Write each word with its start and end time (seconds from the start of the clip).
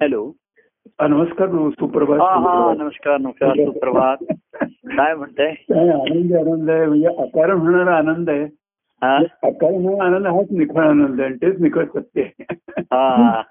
Hello. 0.00 0.32
नमस्कार 1.00 1.48
सुप्रभात. 1.70 2.18
हा 2.20 2.74
नमस्कार 2.78 3.18
नमस्कार 3.18 3.50
सुप्रभात. 3.50 4.16
काय 4.84 5.14
म्हणताय? 5.14 5.48
आनंद 5.48 6.32
आनंद 6.34 6.70
आहे. 6.70 6.86
म्हणजे 6.86 7.06
अकारण 7.06 7.56
होणारा 7.56 7.96
आनंद 7.96 8.30
आहे. 8.30 8.42
हा. 9.02 9.16
अकारण 9.42 9.74
होणारा 9.74 10.16
आनंद 10.16 10.26
हाच 10.26 10.46
निखळ 10.50 10.86
आनंद 10.86 11.20
आहे 11.20 11.34
तेच 11.34 11.60
निखळ 11.60 11.84
सत्य 11.84 12.22
आहे. 12.22 12.44
हा. 12.78 13.42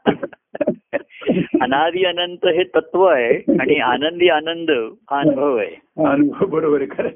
अनादि 1.61 2.03
अनंत 2.05 2.45
हे 2.45 2.63
तत्व 2.63 3.03
आहे 3.03 3.33
आणि 3.59 3.79
आनंदी 3.79 4.29
आनंद 4.29 4.69
हा 5.11 5.19
अनुभव 5.19 5.57
आहे. 5.57 6.05
अनुभव 6.05 6.45
बरोबर 6.45 6.81
आहे 6.81 6.87
खरं 6.97 7.09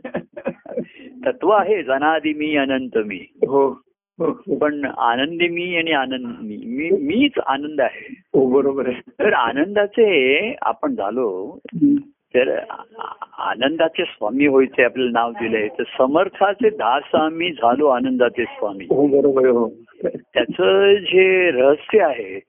तत्व 1.26 1.50
आहेच 1.50 1.88
अनादि 1.88 2.34
मी 2.34 2.56
अनंत 2.56 2.98
मी. 2.98 3.20
हो 3.48 3.82
हो. 4.20 4.56
पण 4.58 4.86
आनंदी 4.86 5.48
मी 5.48 5.76
आणि 5.76 5.92
आनंद 5.92 6.26
मी- 6.42 6.98
मीच 6.98 7.40
आनंद 7.48 7.82
आहे. 7.82 8.21
हो 8.34 8.46
बरोबर 8.50 8.88
आहे 8.88 9.02
तर 9.20 9.34
आनंदाचे 9.34 10.54
आपण 10.62 10.96
झालो. 10.96 11.58
तर 12.36 12.58
आनंदाचे 13.38 14.04
स्वामी 14.04 14.48
व्हायचे 14.48 14.84
आपल्याला 14.84 15.12
नाव 15.12 15.32
दिलंय 15.32 15.68
तर 15.68 15.84
समर्थाचे 15.98 16.70
दास 16.70 17.16
आम्ही 17.16 17.52
झालो 17.52 17.88
आनंदाचे 17.88 18.44
स्वामी 18.44 18.86
हो 18.90 19.08
बरोबर 19.08 19.48
हो 19.48 19.68
त्याचं 20.04 20.94
जे 20.94 21.52
रहस्य 21.52 22.04
आहे. 22.04 22.40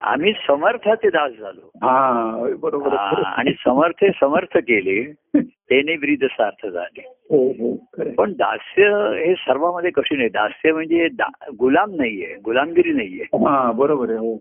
आम्ही 0.00 0.32
समर्थाचे 0.32 1.10
दास 1.10 1.30
झालो 1.40 1.70
हा 1.82 2.46
बरोबर 2.62 2.94
आणि 3.22 3.52
समर्थे 3.52 4.10
समर्थ 4.10 4.58
केले 4.58 5.02
तेने 5.40 5.96
ब्रीद 5.96 6.24
सार्थ 6.24 6.66
झाले. 6.66 7.02
पण 7.30 8.32
दास्य 8.32 8.84
हे 9.16 9.34
सर्वांमध्ये 9.34 9.90
कठीण 9.90 10.20
आहे 10.20 10.28
दास्य 10.28 10.72
म्हणजे 10.72 11.06
गुलाम 11.58 11.94
नाहीये 11.94 12.34
गुलामगिरी 12.44 12.92
नाहीये 12.92 13.24
हा 13.44 13.70
बरोबर 13.72 14.10
आहे 14.10 14.18
हो. 14.18 14.34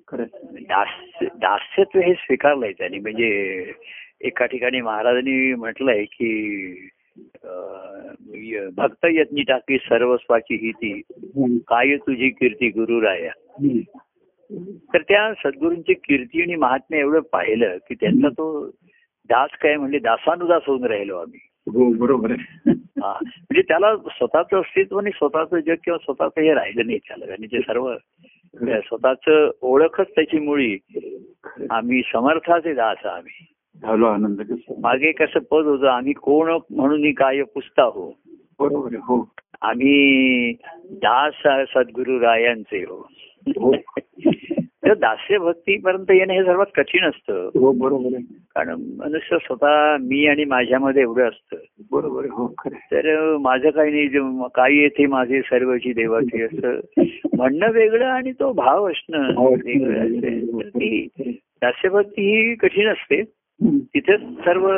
दास्य 0.61 1.25
दास्यत्व 1.35 1.99
हे 1.99 2.13
स्वीकारलंय 2.13 2.71
त्यांनी 2.71 2.99
म्हणजे 2.99 3.29
एका 4.21 4.45
ठिकाणी 4.45 4.81
महाराजांनी 4.81 5.53
म्हटलंय 5.53 6.03
की 6.05 6.89
भक्त 8.77 9.05
यज्ञी 9.05 9.43
टाकी 9.43 9.77
सर्वस्वाची 9.77 10.55
ही 10.55 10.71
ती. 10.71 10.91
काय 11.67 11.95
तुझी 11.97 12.29
कीर्ती 12.29 12.69
गुरुराया 12.69 13.31
हम्म. 13.59 13.79
तर 14.93 15.01
त्या 15.01 15.31
सद्गुरूंची 15.33 15.93
कीर्ती 15.93 16.41
आणि 16.41 16.55
महात्म्य 16.55 16.99
एवढं 16.99 17.19
पाहिलं 17.31 17.77
की 17.89 17.95
त्यांचा 17.95 18.29
तो 18.29 18.47
दास 19.29 19.57
काय 19.61 19.75
म्हणजे 19.77 19.99
दासानुदास 19.99 20.61
होऊन 20.67 20.83
राहिलो 20.85 21.17
आम्ही 21.17 21.39
हो 21.67 21.91
बरोबर 21.95 22.31
आहे 22.31 22.69
हा. 22.69 22.73
म्हणजे 22.99 23.61
त्याला 23.61 23.95
स्वतःच 23.97 24.53
अस्तित्व 24.53 24.97
आणि 24.97 25.09
स्वतःच 25.15 25.49
जग 25.49 25.73
किंवा 25.83 25.97
स्वतःच 25.97 26.31
हे 26.37 26.53
राहिलं 26.53 26.85
नाही 26.85 26.97
त्याला. 26.97 27.25
आणि 27.31 27.47
ते 27.47 27.59
सर्व 27.59 27.93
स्वतःच 28.63 29.51
ओळखच 29.61 30.07
त्याची 30.07 30.39
मुळी 30.39 30.77
आम्ही 31.69 32.01
समर्थाचे 32.13 32.73
दास 32.73 33.05
आम्ही. 33.05 33.45
झालो 33.81 34.05
आनंद 34.05 34.41
मागे 34.77 35.11
कसं 35.11 35.39
पद 35.39 35.65
होतं 35.65 35.87
आम्ही 35.87 36.13
कोण 36.13 36.59
म्हणून 36.69 37.11
काय 37.11 37.41
पुसता 37.43 37.83
हो? 37.83 38.09
बरोबर 38.59 38.95
हो. 38.95 39.29
आम्ही 39.61 40.51
दास 40.89 41.33
सद्गुरु 41.73 42.19
रायांचे 42.19 42.77
हो. 42.77 43.07
हो. 43.47 43.71
तर 44.87 44.93
दास्य 44.93 45.37
भक्तीपर्यंत 45.37 46.11
येणं 46.11 46.33
हे 46.33 46.43
सर्वात 46.43 46.65
कठीण 46.75 47.03
असतं 47.03 47.49
हो 47.55 47.71
बरोबर 47.71 48.09
कारण 48.55 48.75
मनुष्य 48.97 49.37
स्वतः 49.37 49.97
मी 49.97 50.27
आणि 50.27 50.45
माझ्यामध्ये 50.45 51.01
एवढं 51.01 51.27
असतं 51.27 51.57
बरोबर 51.91 52.25
हो. 52.25 52.53
तर 52.67 53.37
माझं 53.37 53.69
काही 53.69 53.91
नाही 53.91 54.07
जे- 54.07 54.47
काही 54.55 54.77
येथे 54.77 55.05
माझे 55.05 55.41
सर्वची 55.41 55.93
देवाची 55.93 56.41
असं 56.41 56.79
म्हणणं 57.37 57.71
वेगळं 57.71 58.05
आणि 58.05 58.31
तो 58.31 58.53
भाव 58.53 58.89
असणं 58.89 59.33
हो, 59.33 59.49
वेगळं 59.49 59.99
असते 59.99 60.63
तर 60.63 60.69
ती 60.69 61.07
दास्यभक्ती 61.61 62.21
ही 62.21 62.55
कठीण 62.55 62.87
असते. 62.87 63.23
तिथेच 63.63 64.21
सर्व 64.21 64.69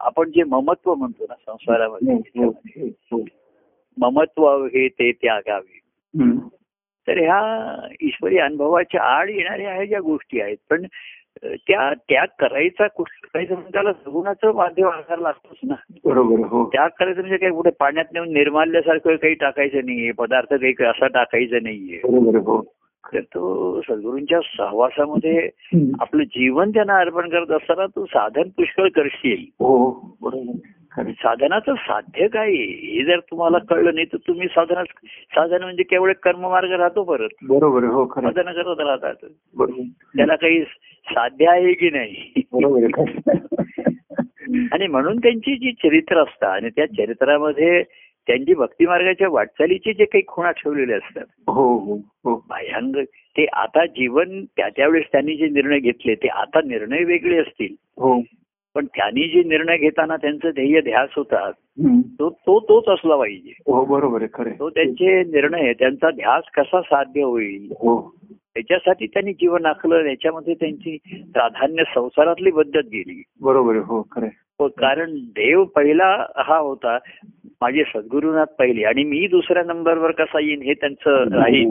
आपण 0.00 0.30
जे 0.30 0.42
ममत्व 0.42 0.94
म्हणतो 0.94 1.26
ना 1.28 1.34
हो, 1.38 1.52
संसारामध्ये 1.52 2.44
हो, 2.44 2.48
हो. 3.12 3.24
ममत्व 4.00 4.64
हे 4.64 4.88
ते 4.88 5.12
त्यागावे. 5.12 5.78
तर 7.08 7.18
ह्या 7.18 7.88
ईश्वरी 8.00 8.38
अनुभवाच्या 8.38 9.02
आड 9.02 9.30
येणाऱ्या 9.30 9.74
ह्या 9.74 9.84
ज्या 9.84 10.00
गोष्टी 10.00 10.40
आहेत 10.40 10.56
पण 10.70 10.86
त्या 11.44 11.94
त्याग 11.94 12.26
करायचा 12.38 12.86
कुठं 12.86 13.26
करायचं 13.26 13.54
म्हणजे 13.54 13.72
त्याला 13.72 13.92
सगुणाचं 13.92 14.54
माध्यम 14.54 14.88
आधार 14.88 15.18
लागतोच 15.18 15.58
ना. 15.64 15.74
बरोबर 16.04 16.46
हो. 16.46 16.68
त्याग 16.68 16.88
करायचं 16.98 17.20
म्हणजे 17.20 17.36
काही 17.36 17.52
कुठे 17.52 17.70
पाण्यात 17.70 18.04
नेऊन 18.12 18.32
निर्माल्यासारखं 18.32 19.16
काही 19.16 19.34
टाकायचं 19.34 19.76
नाहीये 19.76 20.12
पदार्थ 20.12 20.54
काही 20.54 20.84
असं 20.84 21.06
टाकायचं 21.06 21.58
नाहीये. 21.62 22.00
हो. 22.04 22.62
तर 23.12 23.20
तो 23.20 23.80
सद्गुरूंच्या 23.80 24.40
सहवासामध्ये. 24.58 25.50
आपलं 26.00 26.24
जीवन 26.24 26.70
त्यांना 26.70 26.98
अर्पण 26.98 27.28
करत 27.28 27.50
असताना 27.50 27.86
तू 27.86 28.04
साधन 28.04 28.42
पुष्कळ 28.42 28.88
करशील. 28.88 29.44
हो. 30.94 31.02
साधनाचं 31.12 31.74
साध्य 31.76 32.26
काय? 32.28 32.50
हे 32.52 33.04
जर 33.04 33.20
तुम्हाला 33.20 33.58
कळलं 33.68 33.94
नाही 33.94 34.06
तर 34.06 34.16
तुम्ही 34.28 34.48
साधना 34.48 34.82
साधन 35.32 35.62
म्हणजे 35.62 35.82
केवळ 35.82 36.12
कर्ममार्ग 36.22 36.72
राहतो 36.72 37.02
परत 37.04 37.44
बरोबर 37.48 37.84
हो. 37.84 38.06
साधना 38.06 38.52
करत 38.52 38.80
राहतात 38.80 39.24
त्याला 40.16 40.34
काही 40.36 40.62
साध्य 41.06 41.48
आहे 41.48 41.72
की 41.72 41.90
नाही. 41.90 42.42
आणि 44.72 44.86
म्हणून 44.86 45.18
त्यांची 45.18 45.56
जी 45.56 45.72
चरित्र 45.74 46.22
असतात 46.22 46.48
आणि 46.48 46.68
त्या 46.68 46.86
चरित्रामध्ये 46.88 47.82
त्यांची 48.28 48.54
भक्ती 48.54 48.86
मार्गाच्या 48.86 49.28
वाटचालीचे 49.28 49.92
जे 49.92 50.04
काही 50.04 50.22
खुणा 50.28 50.50
ठेवलेले 50.52 50.92
असतात 50.92 51.24
हो 51.48 51.66
हो 51.78 51.96
हो 52.24 52.34
भयांग 52.48 52.96
ते 53.36 53.44
आता 53.54 53.84
जीवन 53.86 54.44
त्या 54.56 54.68
त्यावेळेस 54.68 55.06
त्यांनी 55.12 55.36
जे 55.36 55.48
निर्णय 55.48 55.78
घेतले 55.78 56.14
ते 56.14 56.28
आता 56.34 56.60
निर्णय 56.64 57.04
वेगळे 57.04 57.38
असतील 57.38 57.74
हो 57.98 58.18
पण 58.74 58.86
त्यांनी 58.86 59.28
जे 59.28 59.42
निर्णय 59.48 59.76
घेताना 59.76 60.16
त्यांचं 60.16 60.50
ध्येय 60.50 60.80
ध्यास 60.80 61.08
होता. 61.16 61.50
तो 62.18 62.28
तो 62.46 62.58
तोच 62.60 62.88
असला 62.88 63.16
पाहिजे 63.16 63.52
हो 63.66 63.84
बरोबर 63.84 64.22
आहे 64.22 64.28
खरं. 64.34 64.50
तो 64.58 64.68
त्यांचे 64.70 65.22
निर्णय 65.24 65.72
त्यांचा 65.72 66.10
ध्यास 66.10 66.42
कसा 66.54 66.80
साध्य 66.80 67.22
होईल 67.22 67.72
हो 67.80 67.98
त्याच्यासाठी 68.28 69.06
त्यांनी 69.06 69.32
जीवन 69.32 69.66
आखलं 69.66 70.04
याच्यामध्ये 70.06 70.54
त्यांची 70.54 70.96
प्राधान्य 71.34 71.82
संसारातली 71.94 72.50
पद्धत 72.50 72.82
गेली 72.92 73.22
बरोबर 73.40 73.76
हो 73.76 74.02
खरं. 74.12 74.28
प- 74.58 74.70
कारण 74.78 75.14
देव 75.14 75.64
पहिला 75.64 76.06
हा 76.36 76.58
होता 76.58 76.98
माझे 77.62 77.82
सद्गुरुनाथ 77.84 78.54
पहिले 78.58 78.84
आणि 78.84 79.04
मी 79.04 79.26
दुसऱ्या 79.26 79.62
नंबरवर 79.64 80.10
कसा 80.10 80.40
येईन 80.40 80.62
हे 80.62 80.72
त्यांचं 80.74 81.34
राहील 81.34 81.70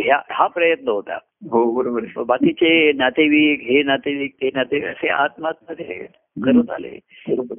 हा. 0.00 0.20
हा 0.30 0.46
प्रयत्न 0.46 0.88
होता 0.88 1.18
हो 1.50 1.70
बरोबर. 1.70 2.22
बाकीचे 2.22 2.92
नातेवाईक 2.92 3.60
हे 3.62 3.82
नातेवाईक 3.82 4.34
ते 4.34 4.50
नातेवाईक 4.54 4.96
असे 4.96 5.08
आत्महत्यामध्ये 5.08 6.06
करत 6.44 6.70
आले. 6.70 6.98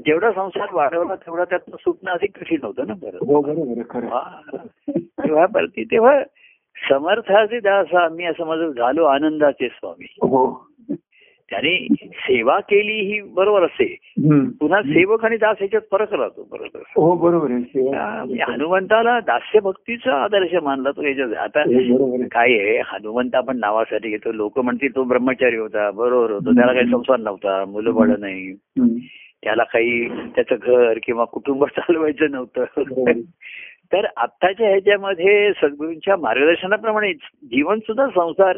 जेवढा 0.06 0.32
संसार 0.32 0.68
वाढवला 0.74 1.16
तेवढा 1.16 1.44
त्यातनं 1.46 1.76
सुटणं 1.80 2.12
अधिक 2.12 2.38
कठीण 2.38 2.60
होतं 2.64 2.88
ना 2.88 2.94
बरं 2.94 3.18
हो. 3.18 3.42
हा. 4.08 4.42
तेव्हा 4.98 5.46
परती 5.46 5.84
तेव्हा 5.84 6.24
समर्थाचे 6.90 7.60
दास 7.60 7.94
आम्ही 7.94 8.26
असं 8.26 8.46
माझं 8.46 8.70
झालो 8.70 9.06
आनंदाचे 9.06 9.68
स्वामी 9.68 10.06
हो 10.22 10.67
त्याने 11.50 11.88
सेवा 12.04 12.60
केली 12.60 13.14
ही 13.14 13.22
बरोबर 13.22 13.64
असते. 13.64 13.98
पुन्हा 14.60 14.82
सेवक 14.82 15.26
आणि 15.26 15.38
दास 15.38 15.56
ह्याच्यात 15.60 15.82
फरक 15.92 16.14
राहतो 16.14 16.48
बरोबर. 16.52 16.80
हो 16.96 17.16
बरोबर 17.16 17.48
म्हणजे 17.48 17.92
हनुमंताला 18.48 19.20
दास्य 19.20 19.60
भक्तीचा 19.60 20.24
आदर्श 20.24 20.56
मानला 20.64 20.92
तो 20.92 21.02
याच्यात 21.08 21.34
आता 21.34 21.60
हो, 21.60 22.24
काय 22.32 22.54
आहे 22.54 22.78
हनुमंत 22.78 23.36
आपण 23.36 23.58
नावासाठी 23.58 24.10
घेतो. 24.10 24.32
लोक 24.32 24.60
म्हणतील 24.60 24.96
तो 24.96 25.04
ब्रह्मचारी 25.04 25.56
होता 25.56 25.92
बरोबर 25.92 26.32
होतो. 26.32 26.54
त्याला 26.54 26.74
काही 26.74 26.92
संसार 26.92 27.20
नव्हता 27.20 27.66
मुलं 27.66 27.94
बाळ 27.94 28.08
नाही. 28.20 28.54
त्याला 29.44 29.64
काही 29.64 30.10
त्याचं 30.10 30.56
घर 30.62 31.00
किंवा 31.04 31.26
कुटुंब 31.26 31.66
चालवायचं 31.78 32.32
नव्हतं. 32.32 32.64
तर 33.94 34.06
आत्ताच्या 34.18 34.70
ह्याच्यामध्ये 34.70 35.52
सद्गुरूंच्या 35.52 36.18
मार्गदर्शनाप्रमाणे 36.18 37.14
जीवन 37.44 37.80
सुद्धा 37.80 38.08
संसार 38.08 38.58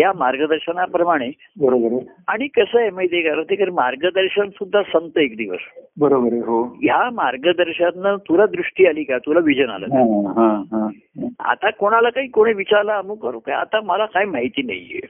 त्या 0.00 0.12
मार्गदर्शनाप्रमाणे 0.16 1.28
बरोबर 1.60 2.04
आणि 2.28 2.46
कसं 2.46 2.80
आहे 2.80 2.90
माहितीये 2.90 3.22
का? 3.22 3.42
ते 3.42 3.70
मार्गदर्शन 3.70 4.48
सुद्धा 4.48 4.82
संत 4.82 5.18
एक 5.18 5.36
दिवस. 5.36 5.58
बरोबर 6.00 6.32
हो. 6.32 6.64
ह्या 6.82 7.10
मार्गदर्शनानं 7.10 8.16
तुला 8.16 8.46
दृष्टी 8.46 8.86
आली 8.86 9.04
का? 9.04 9.18
तुला 9.18 9.40
विजन 9.40 9.70
आलं 9.70 9.86
हा? 9.86 10.32
हा 10.32 10.62
हा. 10.72 10.88
आता 11.40 11.70
कोणाला 11.70 12.10
काही 12.10 12.28
कोणी 12.28 12.52
विचारला 12.52 12.96
अमुक 12.96 13.22
करू 13.22 13.38
काय? 13.38 13.54
आता 13.54 13.80
मला 13.80 14.06
काय 14.06 14.24
माहिती 14.24 14.62
नाहीये. 14.62 15.00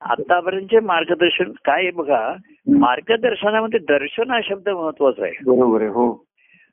आतापर्यंतचे 0.00 0.80
मार्गदर्शन 0.80 1.44
काय 1.44 1.90
बघा? 1.90 2.34
मार्गदर्शनामध्ये 2.68 3.78
दर्शन 3.78 4.30
हा 4.30 4.40
शब्द 4.44 4.68
महत्त्वाचा 4.68 5.24
आहे. 5.24 5.32
बरोबर 5.46 5.80
आहे 5.80 5.90
हो. 5.90 6.24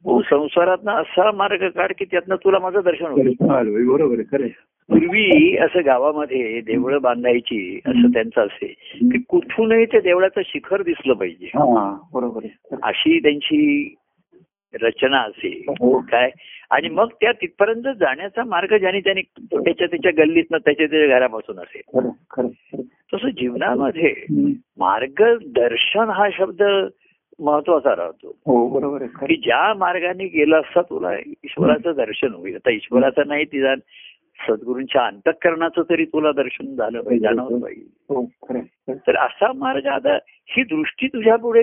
तू 0.06 0.22
संसारातनं 0.22 0.92
असा 0.92 1.32
मार्ग 1.32 1.70
काढ 1.70 1.92
की 1.98 2.06
त्यातनं 2.06 2.36
तुला 2.36 2.60
माझं 2.60 2.80
दर्शन 2.86 3.06
होईल. 3.06 3.34
बरोबर 3.88 4.16
आहे 4.16 4.38
खरं 4.38 4.44
आहे. 4.44 4.79
पूर्वी 4.90 5.56
असं 5.58 5.86
गावामध्ये 5.86 6.60
देवळं 6.62 7.02
बांधायची 7.02 7.80
असं 7.86 8.08
त्यांचं 8.08 8.42
असे 8.42 8.68
की 9.04 9.20
कुठूनही 9.30 9.86
ते 9.86 10.00
देवळाचं 10.00 10.42
शिखर 10.46 10.82
दिसलं 10.82 11.14
पाहिजे 11.14 11.50
बरोबर 12.14 12.46
अशी 12.84 13.20
त्यांची 13.20 13.96
रचना 14.74 15.20
असे 15.20 15.50
हो. 15.70 16.00
काय 16.02 16.30
आणि 16.72 16.90
मग 16.90 17.08
त्या 17.22 17.32
तिथपर्यंत 17.32 17.88
जाण्याचा 18.00 18.44
मार्ग 18.44 18.76
ज्याने 18.78 19.00
त्यांनी 19.00 19.22
त्याच्या 19.54 19.88
त्याच्या 19.88 20.12
गल्लीतनं 20.18 20.58
त्याच्या 20.58 20.88
त्याच्या 20.88 21.18
घरापासून 21.20 21.60
असेल. 21.60 22.10
तसं 23.14 23.30
जीवनामध्ये. 23.30 24.14
मार्गदर्शन 24.80 26.10
हा 26.10 26.28
शब्द 26.34 26.62
महत्त्वाचा 27.40 27.96
राहतो 27.96 28.36
हो 28.46 28.68
बरोबर 28.68 29.06
की. 29.06 29.36
ज्या 29.36 29.74
मार्गाने 29.74 30.26
गेला 30.28 30.58
असता 30.58 30.82
तुला 30.82 31.14
ईश्वराचं 31.20 31.96
दर्शन 31.98 32.34
होईल 32.34 32.56
आता 32.56 32.72
ईश्वराचं 32.72 33.28
नाही 33.28 33.46
तिला 33.46 33.74
सद्गुरूंच्या 34.40 35.06
अंतःकरणाचं 35.06 35.82
तरी 35.90 36.06
तुला 36.06 36.32
दर्शन 36.32 36.76
झालं 36.76 37.02
पाहिजे 37.02 37.24
जाणवलं 37.24 37.60
पाहिजे 37.60 37.82
हो 38.10 38.24
खरं 38.42 38.58
आहे, 38.58 38.68
खरं 38.68 38.94
आहे. 38.94 39.00
तर 39.08 39.16
असा 39.18 39.52
मार्ग 39.54 39.88
आता 39.88 40.16
ही 40.50 40.64
दृष्टी 40.64 41.08
तुझ्या 41.08 41.36
पुढे 41.36 41.62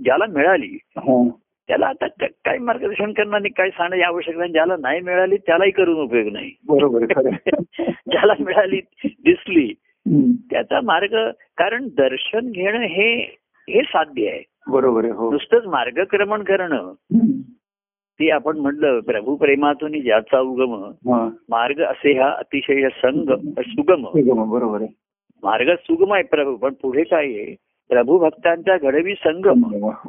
ज्याला 0.00 0.26
मिळाली 0.26 0.76
हा. 0.98 1.22
त्याला 1.68 1.86
आता 1.86 2.06
काय 2.44 2.58
मार्गदर्शन 2.58 3.12
करणं 3.12 3.34
आणि 3.36 3.48
काय 3.48 3.70
सांगणं 3.70 4.02
आवश्यक 4.04 4.36
नाही 4.36 4.52
ज्याला 4.52 4.76
नाही 4.80 5.00
मिळाली 5.00 5.36
त्यालाही 5.36 5.70
करून 5.70 6.00
उपयोग 6.00 6.32
नाही 6.32 6.50
बरोबर. 6.68 7.04
ज्याला 8.10 8.32
मिळाली 8.38 8.80
दिसली. 9.04 9.72
त्याचा 10.50 10.80
मार्ग 10.80 11.14
कारण 11.56 11.86
दर्शन 11.96 12.50
घेणं 12.50 12.84
हे 12.86 13.12
हे 13.68 13.82
साध्य 13.82 14.28
आहे 14.28 14.42
बरोबर 14.66 15.04
हो 15.04 15.30
नुसतंच 15.30 15.66
मार्गक्रमण 15.66 16.42
करणं. 16.42 16.92
ते 18.20 18.30
आपण 18.30 18.58
म्हटलं 18.58 19.00
प्रभू 19.00 19.36
प्रेमातून 19.36 20.00
ज्याचा 20.00 20.40
उगम. 20.40 20.90
मार्ग 21.48 21.80
असे 21.82 22.18
हा 22.18 22.30
अतिशय 22.30 22.88
संग 22.88 23.30
सुगम. 23.60 24.02
बरोबर 24.50 24.80
आहे. 24.80 24.90
मार्ग 25.42 25.70
सुगम 25.74 26.12
आहे 26.12 26.22
प्रभू 26.22 26.56
पण 26.56 26.74
पुढे 26.82 27.02
काय 27.02 27.26
आहे? 27.26 27.54
प्रभू 27.90 28.18
भक्तांचा 28.18 28.76
घडवी 28.76 29.14
संगम. 29.14 29.62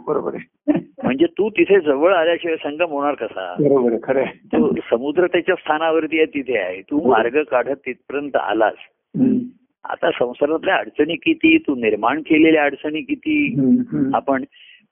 बरोबर 0.07 0.35
आहे. 0.35 0.79
म्हणजे 1.03 1.25
तू 1.25 1.49
तिथे 1.49 1.79
जवळ 1.79 2.13
आल्याशिवाय 2.13 2.55
संगम 2.57 2.91
होणार 2.91 3.13
कसा? 3.13 3.53
बरोबर 3.59 3.91
आहे 3.91 3.99
खरं. 4.03 4.23
तो 4.45 4.73
समुद्र 4.89 5.27
त्याच्या 5.27 5.55
स्थानावरती 5.55 6.17
आहे 6.17 6.25
तिथे 6.25 6.57
आहे. 6.57 6.81
तू 6.81 7.09
मार्ग 7.09 7.43
काढत 7.43 7.75
तिथपर्यंत 7.85 8.35
आलास. 8.35 8.75
आता 9.89 10.09
संसारातल्या 10.11 10.75
अडचणी 10.75 11.15
किती 11.15 11.57
तू 11.57 11.75
निर्माण 11.75 12.19
केलेल्या 12.19 12.63
अडचणी 12.63 13.01
किती. 13.01 13.55
आपण 14.13 14.43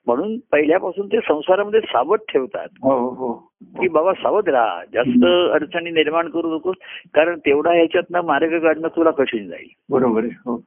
म्हणून 0.08 0.38
पहिल्यापासून 0.52 1.08
ते 1.08 1.18
संसारामध्ये 1.18 1.80
सावध 1.80 2.20
ठेवतात. 2.30 2.68
हो 2.82 3.10
हो 3.10 3.34
की 3.80 3.88
बाबा 3.88 4.14
सावध 4.14 4.50
राहा. 4.50 4.82
जास्त 4.94 5.26
अडचणी 5.26 5.92
निर्माण 5.92 6.30
करू 6.30 6.56
नकोस. 6.56 6.76
कारण 7.14 7.40
तेवढा 7.40 7.72
ह्याच्यातनं 7.72 8.22
मार्ग 8.22 8.60
काढणं 8.60 8.88
तुला 8.88 9.12
कठीण 9.12 9.48
जाईल. 9.48 9.68
बरोबर 9.90 10.22
आहे. 10.24 10.32
हो. 10.46 10.62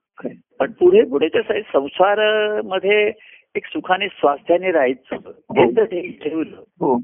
पण 0.60 0.72
पुढे 0.72 1.02
पुढे 1.02 1.28
कसं 1.28 1.52
आहे 1.52 1.62
संसारमध्ये 1.62 3.12
एक 3.54 3.66
सुखाने 3.66 4.08
स्वास्थ्याने 4.08 4.72
राहायचं. 4.72 5.16
हे. 5.56 6.19
ठेवलं 6.22 6.56
हो. 6.56 6.98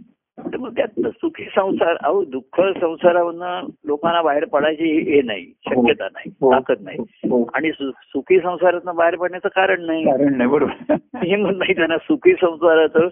तर 0.52 0.56
मग 0.56 0.76
त्यात 0.76 1.00
सुखी 1.06 1.44
संसार 1.44 1.96
अहो 2.02 2.24
दुःख 2.24 2.60
संसारावरनं 2.60 3.66
लोकांना 3.84 4.22
बाहेर 4.22 4.44
पडायची 4.44 4.84
हे- 4.84 5.14
हे 5.14 5.22
नाही 5.22 5.44
शक्यता 5.44 6.04
नाही 6.04 6.30
हो. 6.40 6.52
ताकद 6.52 6.74
नाही. 6.80 6.98
हो. 7.00 7.50
आणि 7.54 7.70
सुखी 7.80 8.40
संसारातनं 8.40 8.94
बाहेर 8.94 9.16
पडण्याचं 9.16 9.48
कारण 9.48 9.84
नाही. 9.84 10.04
कारण 10.04 10.36
नाही 10.36 10.50
बरोबर. 10.50 10.92
हे 11.24 11.36
म्हणत 11.36 11.58
नाही 11.58 11.74
त्यांना 11.74 11.98
सुखी 11.98 12.32
संसाराचं 12.32 13.08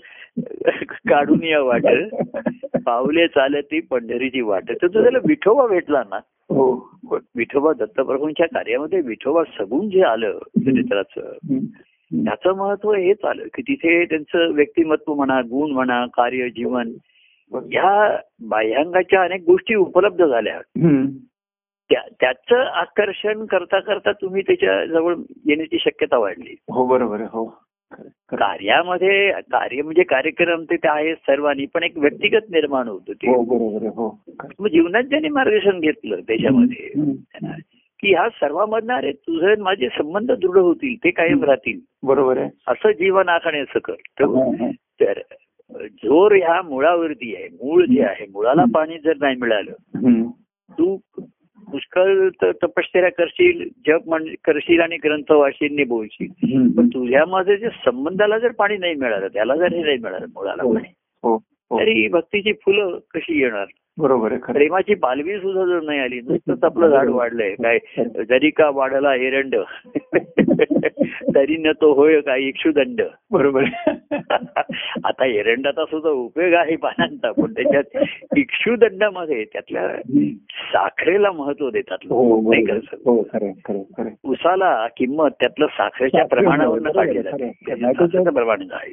काढून 0.91 1.43
या 1.43 1.63
वाट 1.63 1.83
पावले 2.87 3.27
चालती 3.27 3.81
पंढरीची 3.81 4.41
वाट. 4.41 4.63
तर 4.71 4.87
तो 4.87 5.03
त्याला 5.03 5.19
विठोबा 5.29 5.67
भेटला 5.67 6.03
ना. 6.11 6.17
हो. 6.17 6.91
विठोबा 7.11 7.73
दत्तप्रभूंच्या 7.73 8.47
कार्यामध्ये 8.47 9.01
विठोबा 9.01 9.43
सगून 9.45 9.91
जे 9.91 10.03
आलं 10.03 10.33
चरित्राचं. 10.33 11.33
त्याचं 12.25 12.57
महत्त्व 12.57 12.93
हेच 12.93 13.25
आलं 13.25 13.43
की 13.55 13.63
तिथे 13.63 14.05
त्यांचं 14.05 14.53
व्यक्तिमत्व 14.55 15.15
म्हणा 15.15 15.41
गुण 15.41 15.71
म्हणा 15.71 16.07
कार्य 16.07 16.49
जीवन 16.49 16.91
ह्या 17.53 18.17
बाह्यांगाच्या 18.49 19.23
अनेक 19.23 19.43
गोष्टी 19.47 19.75
उपलब्ध 19.75 20.27
झाल्या. 20.27 20.61
त्याचं 22.21 22.57
आकर्षण 22.57 23.45
करता 23.45 23.81
करता 23.81 24.13
तुम्ही 24.13 24.43
त्याच्याजवळ 24.43 25.15
येण्याची 25.47 25.79
शक्यता 25.81 26.19
वाढली. 26.19 26.57
हो 26.71 26.87
बरोबर 26.87 27.21
हो. 27.21 27.59
कार्यामध्ये 28.29 29.33
कार्य 29.33 29.83
म्हणजे 29.83 30.03
कार्यक्रम 30.03 30.65
ते 30.65 30.77
आहे 30.85 31.15
सर्वांनी 31.15 31.67
पण 31.67 31.83
एक 31.83 31.99
व्यक्तिगत 31.99 32.51
निर्माण 32.51 32.89
होतं 32.89 33.13
ते. 33.13 33.31
हो 33.31 33.79
हो. 33.89 34.21
मग 34.59 34.69
जीवनात 34.69 35.03
ज्यांनी 35.03 35.29
मार्गदर्शन 35.29 35.81
घेतलं 35.81 36.21
त्याच्यामध्ये. 36.21 36.91
की 38.01 38.15
ह्या 38.15 38.29
सर्वांमधनं 38.29 38.95
अरे 38.95 39.13
तुझे 39.13 39.63
माझे 39.63 39.89
संबंध 39.89 40.33
दृढ 40.33 40.59
होतील 40.59 41.05
ते 41.05 41.11
कायम 41.11 41.45
राहतील. 41.45 41.81
बरोबर 42.03 42.39
आहे. 42.39 42.51
असं 42.69 42.91
जीवन 42.91 43.29
आखण्याचं 43.29 43.79
कर 43.79 43.95
तर- 44.21 45.35
जोर 45.73 46.33
ह्या 46.35 46.61
मुळावरती 46.63 47.35
आहे 47.37 47.49
मूळ 47.49 47.85
जे 47.85 48.03
आहे 48.03 48.27
मुळाला 48.33 48.65
पाणी 48.75 48.99
जर 48.99 49.17
नाही 49.21 49.37
मिळालं. 49.37 49.73
तू 50.71 50.97
पुष्कळ 51.69 52.29
तपश्चर्या 52.63 53.11
करशील 53.11 53.69
जप 53.87 54.15
करशील 54.45 54.81
आणि 54.81 54.97
ग्रंथ 54.97 55.33
वाशील 55.33 55.83
बोलशील. 55.89 56.29
पण 56.77 56.89
तुझ्यामध्ये 56.89 57.57
जे 57.57 57.69
संबंधाला 57.85 58.39
जर 58.39 58.53
पाणी 58.53 58.77
नाही 58.77 58.95
मिळालं 58.95 59.27
त्याला 59.27 59.57
जर 59.57 59.73
हे 59.73 59.83
नाही 59.83 59.99
मिळालं 60.03 60.27
मुळाला 60.35 60.63
हो. 60.63 60.73
पाणी 60.75 60.89
हो. 61.25 61.35
हो. 61.71 61.79
तरी 61.79 62.07
भक्तीची 62.09 62.53
फुलं 62.53 62.99
कशी 63.15 63.41
येणार? 63.41 63.67
बरोबर 63.99 64.33
आहे 64.33 64.53
प्रेमाची 64.53 64.95
पालवी 64.95 65.39
सुद्धा 65.39 65.65
जर 65.65 65.81
नाही 65.81 65.99
आली 66.01 66.21
नुसतंच 66.21 66.65
आपलं 66.65 66.89
झाड 66.89 67.09
वाढलंय. 67.09 67.55
काय 67.55 68.25
जरी 68.25 68.51
का 68.51 68.69
वाढला 68.71 69.15
एरंड 69.15 69.55
तरी 71.35 71.57
न 71.57 71.73
तो 71.73 71.93
होय 71.93 72.21
काय 72.21 72.41
इक्षुदंड 72.41 73.01
बरोबर. 73.31 73.65
आता 75.05 75.27
एरंडाचा 75.27 75.85
सुद्धा 75.85 76.11
उपयोग 76.11 76.53
आहे 76.53 76.77
पानांचा 76.77 77.33
पण 77.33 77.53
त्याच्यात 77.53 78.05
इक्षुदंडामध्ये 78.37 79.45
त्यातल्या. 79.45 79.89
साखरेला 80.49 81.33
महत्त्व 81.33 81.71
देतात 81.71 81.99
हो 82.11 82.41
का? 82.41 82.75
हो 83.07 83.23
खरं 83.23 83.51
उसाला 84.25 84.87
किंमत 84.97 85.31
त्यातलं 85.41 85.67
साखरेच्या 85.67 86.21
साखरे 86.21 86.41
प्रमाणावर 86.41 86.79
काढली 86.91 87.23
जाते 87.23 87.51
साखरेचं 87.51 88.33
प्रमाण 88.33 88.63
आहे. 88.73 88.91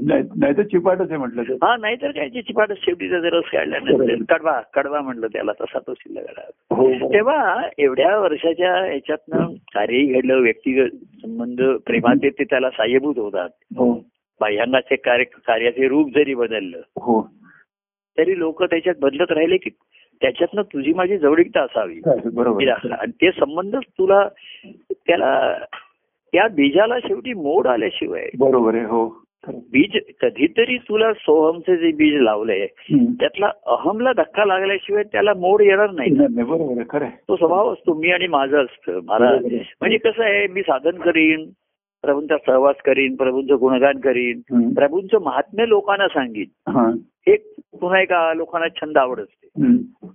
नाही 0.00 0.22
तर 0.22 0.28
चिपाटच 0.28 0.56
हा? 0.56 0.62
चिपाटच 0.62 1.10
आहे 1.10 1.16
म्हटलं 1.16 1.42
तर 1.42 1.54
हा 1.62 1.76
नाहीतर 1.76 2.10
काय 2.10 2.28
त्याची 2.28 2.52
पाठ 2.52 2.72
शेवटी 2.72 3.08
त्याचा 3.10 3.28
रस 3.28 3.44
काढला 3.52 3.78
नाही 3.78 4.24
कडवा 4.28 4.60
कडवा 4.74 5.00
म्हणलं 5.00 5.26
त्याला 5.26 5.52
तसा 5.52 5.78
तो 5.78 5.94
शिल्लक. 5.94 6.40
हो 6.70 6.86
बरोबर. 6.88 7.12
तेव्हा 7.14 7.60
एवढ्या 7.78 8.18
वर्षाच्या 8.18 8.86
याच्यातनं 8.86 9.54
कार्यही 9.74 10.06
घडलं 10.12 10.40
व्यक्तिगत 10.40 10.96
संबंध 11.22 11.62
प्रेमाचे 11.86 12.30
ते 12.30 12.44
त्याला 12.44 12.70
साह्यभूत 12.70 13.18
होतात 13.18 13.50
हो 13.76 13.92
बाह्यांगाचे 14.40 14.96
कार्य 14.96 15.24
कार्याचे 15.24 15.88
रूप 15.88 16.10
जरी 16.14 16.34
बदललं 16.34 16.80
हो 17.00 17.20
तरी 18.18 18.38
लोक 18.38 18.62
त्याच्यात 18.62 18.94
बदलत 19.00 19.32
राहिले 19.32 19.56
की 19.56 19.70
त्याच्यातनं 20.22 20.62
तुझी 20.62 20.92
माझी 20.92 21.18
जवळीकता 21.18 21.62
असावी 21.62 22.00
बरोबर. 22.34 22.68
आणि 22.70 23.10
ते 23.10 23.30
संबंध 23.30 23.76
तुला 23.76 24.28
त्याला 24.90 25.58
त्या 26.32 26.46
बीजाला 26.48 26.98
शेवटी 26.98 27.32
मोड 27.32 27.66
आल्याशिवाय 27.66 28.28
बरोबर 28.38 28.74
आहे 28.74 28.84
हो. 28.84 29.08
बीज 29.46 29.98
कधीतरी 30.22 30.76
तुला 30.78 31.12
सोहमचे 31.12 31.76
जे 31.76 31.92
बीज 31.92 32.14
लावलंय 32.14 32.62
हम्म. 32.62 33.04
त्यातला 33.12 33.50
अहमला 33.66 34.12
धक्का 34.12 34.44
लागल्याशिवाय 34.44 35.02
त्याला 35.02 35.34
मोड 35.34 35.62
येणार 35.62 35.90
नाही 35.90 36.10
बरोबर 36.42 36.82
खरं. 36.90 37.08
तो 37.28 37.36
स्वभाव 37.36 37.72
असतो 37.72 37.94
मी 37.94 38.10
आणि 38.10 38.26
माझं 38.26 38.64
असतं 38.64 39.00
मला. 39.04 39.30
म्हणजे 39.80 39.96
कसं 39.96 40.22
आहे 40.22 40.46
मी 40.46 40.62
साधन 40.62 40.90
करीन 40.90 41.50
प्रभूंचा 42.02 42.36
सहवास 42.46 42.76
करीन 42.84 43.14
प्रभूंचं 43.16 43.56
गुणगान 43.60 43.98
करीन. 43.98 44.40
प्रभूंचं 44.74 45.22
महात्म्य 45.22 45.66
लोकांना 45.68 46.08
सांगीन 46.08 46.70
हा. 46.70 46.90
पुन्हा 47.80 48.00
एका 48.00 48.34
लोकांना 48.34 48.68
छंद 48.68 48.98
आवड 48.98 49.20
असते. 49.20 49.46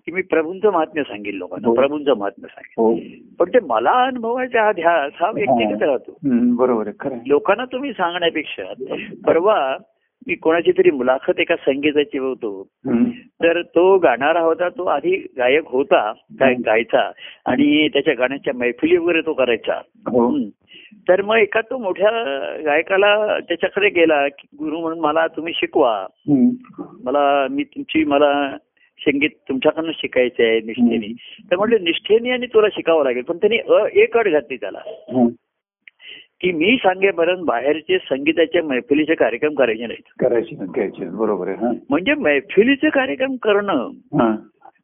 की 0.07 0.11
मी 0.11 0.21
प्रभूंचं 0.21 0.71
महात्म्य 0.71 1.03
सांगेन 1.03 1.35
लोकांना 1.35 1.67
हो. 1.67 1.73
प्रभूंचं 1.75 2.17
महात्म्य 2.17 2.47
सांगेन 2.47 2.73
हो 2.77 2.93
पण 3.39 3.49
ते 3.49 3.59
मला 3.65 3.91
अनुभवायचा 4.05 4.63
हा 4.63 4.71
ध्यास 4.71 5.11
हा 5.15 5.29
व्यक्तिगत. 5.31 5.83
राहतो 5.83 6.17
बरोबर. 6.55 6.89
लोकांना 7.27 7.65
तुम्ही 7.65 7.91
सांगण्यापेक्षा 7.93 8.73
परवा 9.25 9.57
मी 10.27 10.35
कोणाची 10.35 10.71
तरी 10.71 10.91
मुलाखत 10.91 11.39
एका 11.39 11.55
संगीताची 11.55 12.17
होतो. 12.17 12.51
तर 13.43 13.61
तो 13.61 13.97
गाणारा 13.97 14.39
होता 14.39 14.69
तो 14.69 14.83
आधी 14.85 15.15
गायक 15.37 15.67
होता 15.67 16.01
गाय 16.39 16.53
गायचा 16.65 17.09
आणि 17.45 17.87
त्याच्या 17.93 18.13
गाण्याच्या 18.13 18.53
मैफिली 18.53 18.97
वगैरे 18.97 19.21
तो 19.21 19.33
करायचा 19.33 19.79
हो. 20.09 20.29
तर 21.09 21.21
मग 21.21 21.37
एका 21.37 21.61
तो 21.61 21.77
मोठ्या 21.77 22.09
गायकाला 22.65 23.15
त्याच्याकडे 23.39 23.89
गेला 23.89 24.27
की 24.27 24.47
गुरु 24.59 24.79
म्हणून 24.79 24.99
मला 24.99 25.25
तुम्ही 25.27 25.53
शिकवा. 25.55 25.95
मला 27.03 27.47
मी 27.51 27.63
तुमची 27.63 28.03
मला 28.03 28.31
संगीत 29.07 29.29
तुमच्याकडनं 29.49 29.91
शिकायचं 29.95 30.43
आहे 30.43 30.59
निष्ठेने. 30.59 31.13
तर 31.51 31.55
म्हटलं 31.55 31.83
निष्ठेने 31.83 32.29
आणि 32.29 32.45
तुला 32.45 32.67
शिकावं 32.73 33.03
लागेल. 33.03 33.23
पण 33.23 33.37
त्यांनी 33.37 33.57
अ 33.57 33.85
एक 33.93 34.17
अट 34.17 34.27
घातली 34.27 34.57
त्याला. 34.57 34.79
की 36.41 36.51
मी 36.51 36.77
सांगेपर्यंत 36.77 37.45
बाहेरचे 37.45 37.97
संगीताच्या 37.97 38.63
मैफिलीचे 38.63 39.15
कार्यक्रम 39.15 39.53
करायचे 39.53 39.85
नाहीत. 39.85 40.13
करायची 40.19 41.05
बरोबर 41.05 41.47
आहे 41.47 41.79
म्हणजे 41.89 42.13
मैफिलीचे 42.13 42.89
कार्यक्रम 42.89 43.35
करणं. 43.35 43.89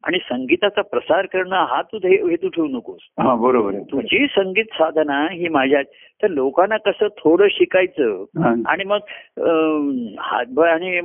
आणि 0.04 0.18
संगीताचा 0.18 0.82
प्रसार 0.82 1.26
करणं 1.32 1.64
हा 1.70 1.80
तू 1.82 1.98
हेतू 2.04 2.48
ठेवू 2.48 2.66
नकोस. 2.66 3.00
हा 3.18 3.34
बरोबर 3.34 3.74
आहे. 3.74 3.82
तुझी 3.82 4.26
संगीत 4.26 4.72
साधना 4.72 5.20
ही 5.32 5.48
माझ्या 5.48 5.82
तर 6.22 6.28
लोकांना 6.28 6.76
कसं 6.86 7.08
थोडं 7.18 7.48
शिकायचं. 7.50 8.24
आणि 8.66 8.84
मग 8.84 8.98
हातभर 10.20 10.68
आणि 10.68 11.00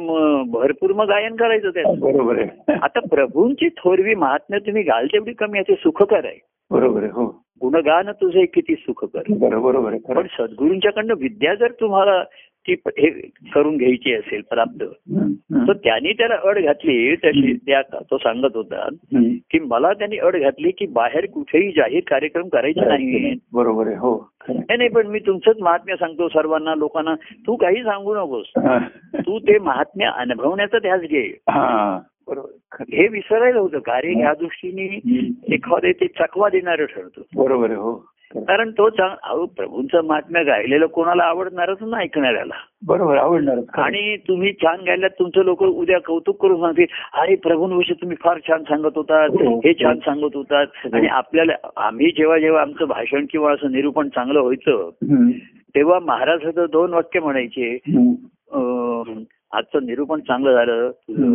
भरपूर 0.51 0.93
मग 0.93 1.07
गायन 1.09 1.35
करायचं 1.35 1.69
त्याचं 1.69 1.99
बरोबर 1.99 2.39
आहे. 2.39 2.73
आता 2.83 2.99
प्रभूंची 3.11 3.69
थोरवी 3.77 4.15
महात्म्य 4.15 4.59
तुम्ही 4.59 4.83
घाल 4.83 5.05
तेवढी 5.05 5.33
कमी 5.33 5.57
आहे 5.57 5.69
ते 5.69 5.81
सुखकर 5.83 6.25
आहे. 6.25 6.39
बरोबर 6.71 7.03
आहे 7.03 7.11
हो. 7.11 7.25
गुणगान 7.61 8.11
तुझे 8.21 8.45
किती 8.45 8.75
सुखकर. 8.75 9.21
बरं 9.39 9.61
बरोबर 9.61 9.95
पण 10.07 10.27
सद्गुरूंच्याकडनं 10.31 11.13
विद्या 11.19 11.53
जर 11.55 11.71
तुम्हाला 11.81 12.23
ती 12.67 12.75
हे 12.87 13.09
करून 13.53 13.77
घ्यायची 13.77 14.13
असेल 14.13 14.41
प्राप्त. 14.49 14.83
तर 15.67 15.73
त्यांनी 15.73 16.13
त्याला 16.13 16.35
अड 16.43 16.59
घातली 16.59 17.15
तशी 17.15 17.53
त्या 17.53 17.81
तो 18.11 18.17
सांगत 18.17 18.55
होता. 18.55 18.89
की 19.51 19.59
मला 19.59 19.93
त्यांनी 19.93 20.17
अड 20.17 20.35
घातली 20.35 20.71
की 20.71 20.85
बाहेर 20.85 21.25
कुठेही 21.25 21.71
जाहीर 21.71 22.01
कार्यक्रम 22.07 22.47
करायचे 22.47 22.85
नाही 22.85 23.33
बरोबर 23.53 23.87
आहे 23.87 23.95
हो. 23.95 24.31
नाही 24.49 24.89
पण 24.89 25.07
मी 25.07 25.19
तुमचंच 25.19 25.55
महात्म्य 25.59 25.95
सांगतो 25.95 26.27
सर्वांना 26.27 26.75
लोकांना. 26.75 27.15
तू 27.15 27.55
काही 27.55 27.83
सांगू 27.83 28.15
नकोस. 28.15 28.45
तू 29.15 29.39
ते 29.39 29.59
महात्म्य 29.59 30.05
अनुभवण्याचा 30.15 30.79
ध्यास 30.79 31.01
घे. 31.01 31.37
हा. 31.49 31.99
बरोबर. 32.27 32.83
हे 32.93 33.07
विसरायला 33.07 33.59
होतं 33.59 33.79
कार्य 33.79 34.13
ह्या 34.13 34.33
दृष्टीने. 34.33 34.99
एखादे 35.53 35.91
ते 35.91 36.07
चकवा 36.07 36.49
देणारं 36.49 36.85
ठरतो 36.85 37.21
बरोबर 37.35 37.71
हो. 37.71 37.93
कारण 38.35 38.71
तो 38.71 38.89
चांग- 38.89 39.45
प्रभूंचं 39.45 40.03
महात्म्य 40.03 40.43
गायलेलं 40.43 40.85
कोणाला 40.85 41.23
आवडणारच 41.23 41.77
ना 41.81 41.97
ऐकणाऱ्याला 41.97 42.53
बरोबर 42.87 43.17
आहे. 43.17 43.25
आणि 43.81 44.17
तुम्ही 44.17 44.53
छान 44.53 44.79
गायल्यात 44.81 45.09
तुमचं 45.19 45.41
लोक 45.43 45.63
उद्या 45.63 45.99
कौतुक 46.01 46.41
करून 46.41 46.59
सांगतील 46.61 46.85
अरे 47.13 47.35
प्रभूंविषयी 47.35 47.95
तुम्ही 48.01 48.17
फार 48.19 48.37
छान 48.47 48.63
सांगत 48.63 48.91
होतात 48.95 49.29
हो. 49.29 49.57
हे 49.57 49.73
छान 49.73 49.99
सांगत 49.99 50.35
होतात 50.35 50.67
आणि 50.93 51.07
आपल्याला 51.07 51.53
आम्ही 51.75 52.11
जेव्हा 52.17 52.37
जेव्हा 52.39 52.61
आमचं 52.61 52.85
भाषण 52.85 53.25
किंवा 53.31 53.51
असं 53.53 53.71
निरूपण 53.71 54.09
चांगलं 54.09 54.39
व्हायचं. 54.41 54.89
तेव्हा 55.75 55.99
महाराज 55.99 56.43
होतं 56.45 56.65
दोन 56.71 56.93
वाक्य 56.93 57.19
म्हणायचे 57.19 57.77
आजचं 59.51 59.85
निरूपण 59.85 60.19
चांगलं 60.19 60.53
झालं 60.53 60.91
तुझं 60.91 61.33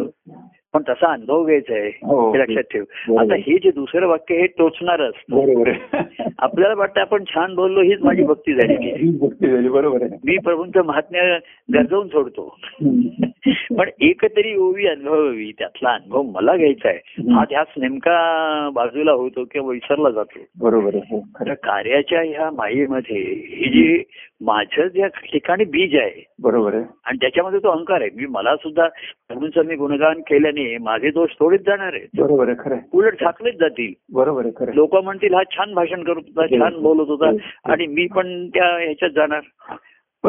पण 0.75 0.83
तसा 0.89 1.13
अनुभव 1.13 1.45
घ्यायचा 1.45 1.75
आहे. 1.75 1.89
हो. 1.89 2.33
हे. 2.33 2.39
लक्षात 2.39 2.63
ठेव. 2.63 2.85
आता 3.19 3.35
हे 3.35 3.59
जे 3.59 3.71
दुसरं 3.71 4.07
वाक्य 4.07 4.35
हे 4.35 4.47
टोचणारच 4.47 5.15
आपल्याला 6.39 6.75
वाटतं 6.75 7.01
आपण 7.01 7.25
छान 7.25 7.55
बोललो 7.55 7.81
हीच 7.81 7.99
माझी 8.03 8.23
भक्ती 8.23 8.55
झाली 8.55 9.69
बरोबर 9.69 10.03
आहे. 10.03 10.17
मी 10.25 10.39
प्रभूंचं 10.39 10.85
महात्म्य 10.85 11.39
गरजवून 11.75 12.09
सोडतो. 12.09 12.57
पण 13.79 13.91
एक 14.01 14.25
तरी 14.25 14.57
ओवी 14.57 14.87
अनुभवावी 14.87 15.53
त्यातला 15.59 15.91
अनुभव 15.91 16.23
मला 16.23 16.57
घ्यायचा 16.57 16.89
आहे. 16.89 17.33
हा 17.35 17.45
ध्यास 17.45 17.67
नेमका 17.77 18.71
बाजूला 18.75 19.13
होतो 19.13 19.45
किंवा 19.45 19.73
विसरला 19.73 20.11
जातो. 20.11 20.39
बरोबर 20.59 20.95
आहे 20.95 21.17
हो. 21.17 21.21
कार्याच्या 21.55 22.21
ह्या 22.21 22.51
मायेमध्ये 22.51 23.23
हे 23.49 23.71
जे 23.71 24.03
माझं 24.41 24.87
ज्या 24.87 25.07
ठिकाणी 25.07 25.65
बीज 25.65 25.95
आहे 25.97 26.25
बरोबर 26.43 26.75
आहे. 26.75 26.85
आणि 27.05 27.19
त्याच्यामध्ये 27.21 27.59
तो 27.59 27.69
अहंकार 27.69 28.01
आहे. 28.01 28.11
मी 28.17 28.27
मला 28.27 28.57
सुद्धा 28.57 28.89
प्रभूंचं 29.29 29.65
मी 29.65 29.75
गुणगान 29.77 30.21
केल्याने 30.21 30.60
माझे 30.81 31.11
दोष 31.11 31.31
थोडेच 31.31 31.61
जाणार 31.61 31.95
आहेत. 31.95 32.09
बरोबर 32.19 32.49
आहे 32.49 32.57
खरं. 32.59 32.77
उलट 32.93 33.13
झाकलेच 33.13 33.55
जातील. 33.55 33.93
बरोबर 34.13 34.45
आहे 34.45 34.53
खरं. 34.57 34.73
लोक 34.75 34.97
म्हणतील 34.97 35.35
हा 35.35 35.43
छान 35.51 35.75
भाषण 35.75 36.03
करत 36.03 36.17
होता 36.17 36.47
छान 36.47 36.83
बोलत 36.83 37.01
होता. 37.01 37.31
आणि 37.73 37.87
मी 37.87 38.07
पण 38.07 38.49
त्या 38.49 38.65
ह्याच्यात 38.65 39.11
जाणार. 39.11 39.41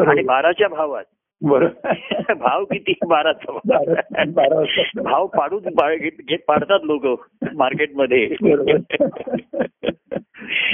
आणि 0.06 0.22
बाराच्या 0.22 0.68
भावात. 0.68 1.04
बरं 1.44 1.68
भाव 2.38 2.64
किती? 2.64 2.92
बाराचा. 3.08 3.58
भाव. 5.02 5.26
पाडून 5.26 5.62
पाडतात 6.48 6.80
लोक 6.84 7.26
मार्केटमध्ये. 7.56 8.34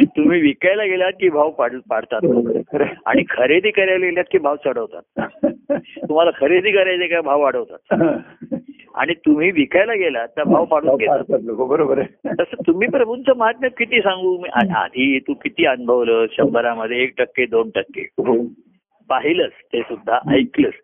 तुम्ही 0.04 0.40
विकायला 0.40 0.84
गेलात 0.84 1.12
की 1.20 1.28
भाव 1.28 1.50
पाड- 1.50 1.80
पाडतात. 1.90 2.20
आणि 3.06 3.22
खरेदी 3.30 3.70
करायला 3.70 4.06
गेलात 4.06 4.24
की 4.32 4.38
भाव 4.38 4.56
चढवतात. 4.64 5.02
तुम्हाला 5.80 6.30
खरेदी 6.36 6.70
करायचे 6.70 7.06
का? 7.06 7.20
भाव 7.20 7.42
वाढवतात. 7.42 8.02
आणि 8.98 9.14
तुम्ही 9.14 9.50
विकायला 9.50 9.94
गेलात 9.94 10.28
तर 10.28 10.42
भाव 10.42 10.64
पाडून 10.64 11.66
बरोबर 11.68 11.98
आहे. 11.98 12.28
तसं 12.28 12.66
तुम्ही 12.66 12.88
प्रभूंचं 12.88 13.32
महात्म्य 13.36 13.68
किती 13.68 14.00
सांगू? 14.00 14.44
आधी 14.76 15.18
तू 15.18 15.34
किती 15.34 15.66
अनुभवलं? 15.66 16.26
शंभरामध्ये 16.32 17.02
एक 17.02 17.12
टक्के 17.18 17.46
दोन 17.46 17.70
टक्के. 17.74 18.00
हो. 18.00 18.46
पाहिलंच 19.08 19.52
ते 19.72 19.80
सुद्धा 19.80 20.18
ऐकलंच 20.34 20.74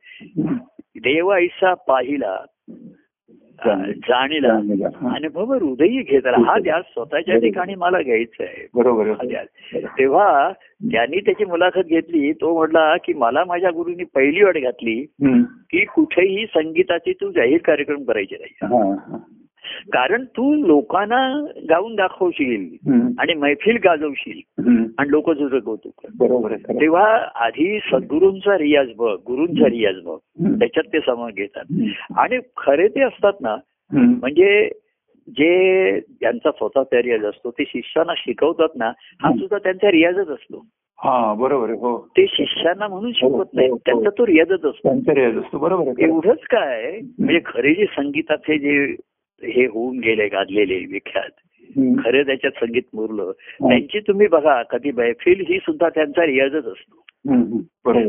देव 0.96 1.34
ऐसा 1.34 1.74
पाहिला 1.74 2.44
जाणीला. 4.08 4.52
हा. 4.96 5.14
अनुभव 5.14 5.52
हृदयी 5.52 6.02
घेतला 6.02 6.36
हा 6.46 6.58
ध्यास 6.58 6.84
स्वतःच्या 6.84 7.36
ठिकाणी 7.36 7.74
मला 7.74 8.02
घ्यायचा 8.02 8.44
आहे 8.44 8.66
बरोबर 8.74 9.06
हा. 9.06 9.44
तेव्हा 9.98 10.52
त्यांनी 10.92 11.20
त्याची 11.20 11.44
मुलाखत 11.44 11.86
घेतली 11.86 12.32
तो 12.32 12.58
म्हटला 12.58 12.96
की 12.96 13.12
मला 13.12 13.44
माझ्या 13.44 13.70
गुरुनी 13.70 14.04
पहिली 14.04 14.44
अट 14.44 14.58
घातली. 14.58 15.06
की 15.70 15.84
कुठेही 15.84 16.46
संगीताचे 16.46 17.12
तू 17.12 17.30
जाहीर 17.30 17.58
कार्यक्रम 17.64 18.02
करायचे 18.04 18.36
नाही. 18.40 18.74
कारण 19.92 20.24
तू 20.24 20.54
लोकांना 20.66 21.46
गाऊन 21.68 21.94
दाखवशील. 21.94 22.66
आणि 23.18 23.34
मैफिल 23.34 23.76
गाजवशील. 23.84 24.40
आणि 24.98 25.10
लोक 25.10 25.30
तुझं 25.30 25.58
कौतुक. 25.58 26.06
बरोबर. 26.18 26.54
तेव्हा 26.56 27.06
आधी 27.34 27.78
सद्गुरूंचा 27.78 28.58
रियाज 28.58 28.88
बघ 28.96 29.16
गुरूंचा 29.26 29.68
रियाज 29.68 30.00
बघ. 30.04 30.18
त्याच्यात 30.58 30.92
ते 30.92 31.00
समोर 31.00 31.30
घेतात. 31.30 31.64
आणि 32.18 32.38
खरे 32.56 32.88
ते 32.88 33.02
असतात 33.02 33.32
ना. 33.40 33.56
म्हणजे 33.92 34.68
जे 35.28 36.00
ज्यांचा 36.00 36.50
स्वतःचा 36.50 37.02
रियाज 37.02 37.24
असतो 37.24 37.50
ते 37.50 37.64
शिष्याना 37.66 38.12
शिकवतात 38.16 38.68
ना 38.76 38.90
हा 39.22 39.32
सुद्धा 39.32 39.58
त्यांचा 39.58 39.90
रियाजच 39.90 40.28
असतो 40.28 40.66
हा 40.98 41.34
बरोबर 41.34 41.70
हो 41.70 41.96
ते 42.16 42.26
शिष्यांना 42.26 42.88
म्हणून 42.88 43.12
शिकवत 43.12 43.54
नाही 43.54 43.68
हो, 43.68 43.74
हो. 43.74 43.78
त्यांचा 43.86 44.10
तो 44.10 44.26
रियाजच 44.26 44.52
असतो 44.52 44.70
त्यांचा 44.70 45.14
रियाज 45.14 45.36
असतो 45.36 45.58
बरोबर. 45.58 46.02
एवढंच 46.02 46.38
काय 46.50 47.00
म्हणजे 47.18 47.40
खरे 47.46 47.74
जे 47.74 47.84
संगीताचे 47.84 48.58
जे 48.58 48.94
हे 49.44 49.66
होऊन 49.66 49.98
गेले 49.98 50.28
गाजलेले 50.28 50.74
विख्यात. 50.74 51.30
खरे 52.04 52.22
त्याच्यात 52.22 52.52
संगीत 52.52 52.82
मुरलं. 52.94 53.32
त्यांची 53.68 54.00
तुम्ही 54.00 54.26
बघा 54.26 54.62
कधी 54.62 54.90
मैफिल 54.92 55.44
ही 55.48 55.58
सुद्धा 55.58 55.88
त्यांचा 55.88 56.26
रियाजच 56.26 56.66
असतो. 56.66 57.00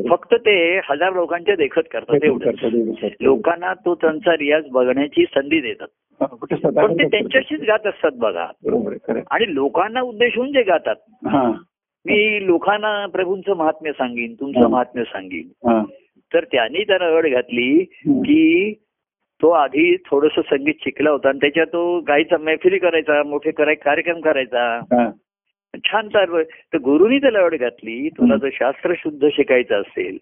फक्त 0.10 0.34
ते 0.34 0.80
हजार 0.89 1.13
लोकांच्या 1.13 1.56
देखत 1.56 1.82
करतात 1.92 2.24
एवढं. 2.24 2.51
लोकांना 3.20 3.74
तो 3.74 3.96
त्यांचा 3.96 4.34
रियाज 4.34 4.63
बघण्याची 4.72 5.25
संधी 5.25 5.62
देतात. 5.62 5.88
हा, 6.22 6.25
पण 6.82 6.94
ते 6.94 7.08
त्यांच्याशीच 7.08 7.62
गात 7.62 7.88
असतात 7.88 8.12
बघा. 8.15 8.48
आणि 9.32 9.56
लोकांना 9.56 10.01
उद्देशून 10.01 10.51
जे 10.51 10.63
गातात. 10.63 10.96
हा. 11.27 11.51
मी 12.06 12.48
लोकांना 12.48 13.06
प्रभूंचं 13.06 13.54
महात्म्य 13.54 13.92
सांगीन 13.92 14.34
तुमचं 14.34 14.62
हा. 14.62 14.68
महात्म्य 14.68 15.04
सांगीन. 15.04 15.70
हा. 15.70 15.84
तर 16.34 16.44
त्यांनी 16.44 16.84
त्याला 16.84 17.18
अड 17.18 17.27
घातली. 17.27 17.84
की 18.08 18.74
तो 19.42 19.50
आधी 19.50 19.96
थोडस 20.06 20.39
संगीत 20.50 20.74
शिकला 20.84 21.10
होता 21.10 21.30
आणि 21.30 21.39
त्याच्यात 21.42 21.68
तो 21.68 22.00
गायचा 22.08 22.38
मैफिली 22.38 22.77
करायचा 22.77 23.22
मोठे 23.24 23.51
कराय 23.51 23.75
कार्यक्रम 23.75 24.20
करायचा. 24.22 24.80
छान 25.86 26.08
चालू 26.10 26.44
तर 26.74 26.77
गुरुनी 26.77 27.18
त्याला 27.20 27.39
अड 27.39 27.56
घातली. 27.56 28.10
तुला 28.10 28.36
जर 28.36 28.50
शास्त्र 28.54 28.94
शुद्ध 28.98 29.27
शिकायचं 29.34 29.82
असेल 29.82 30.18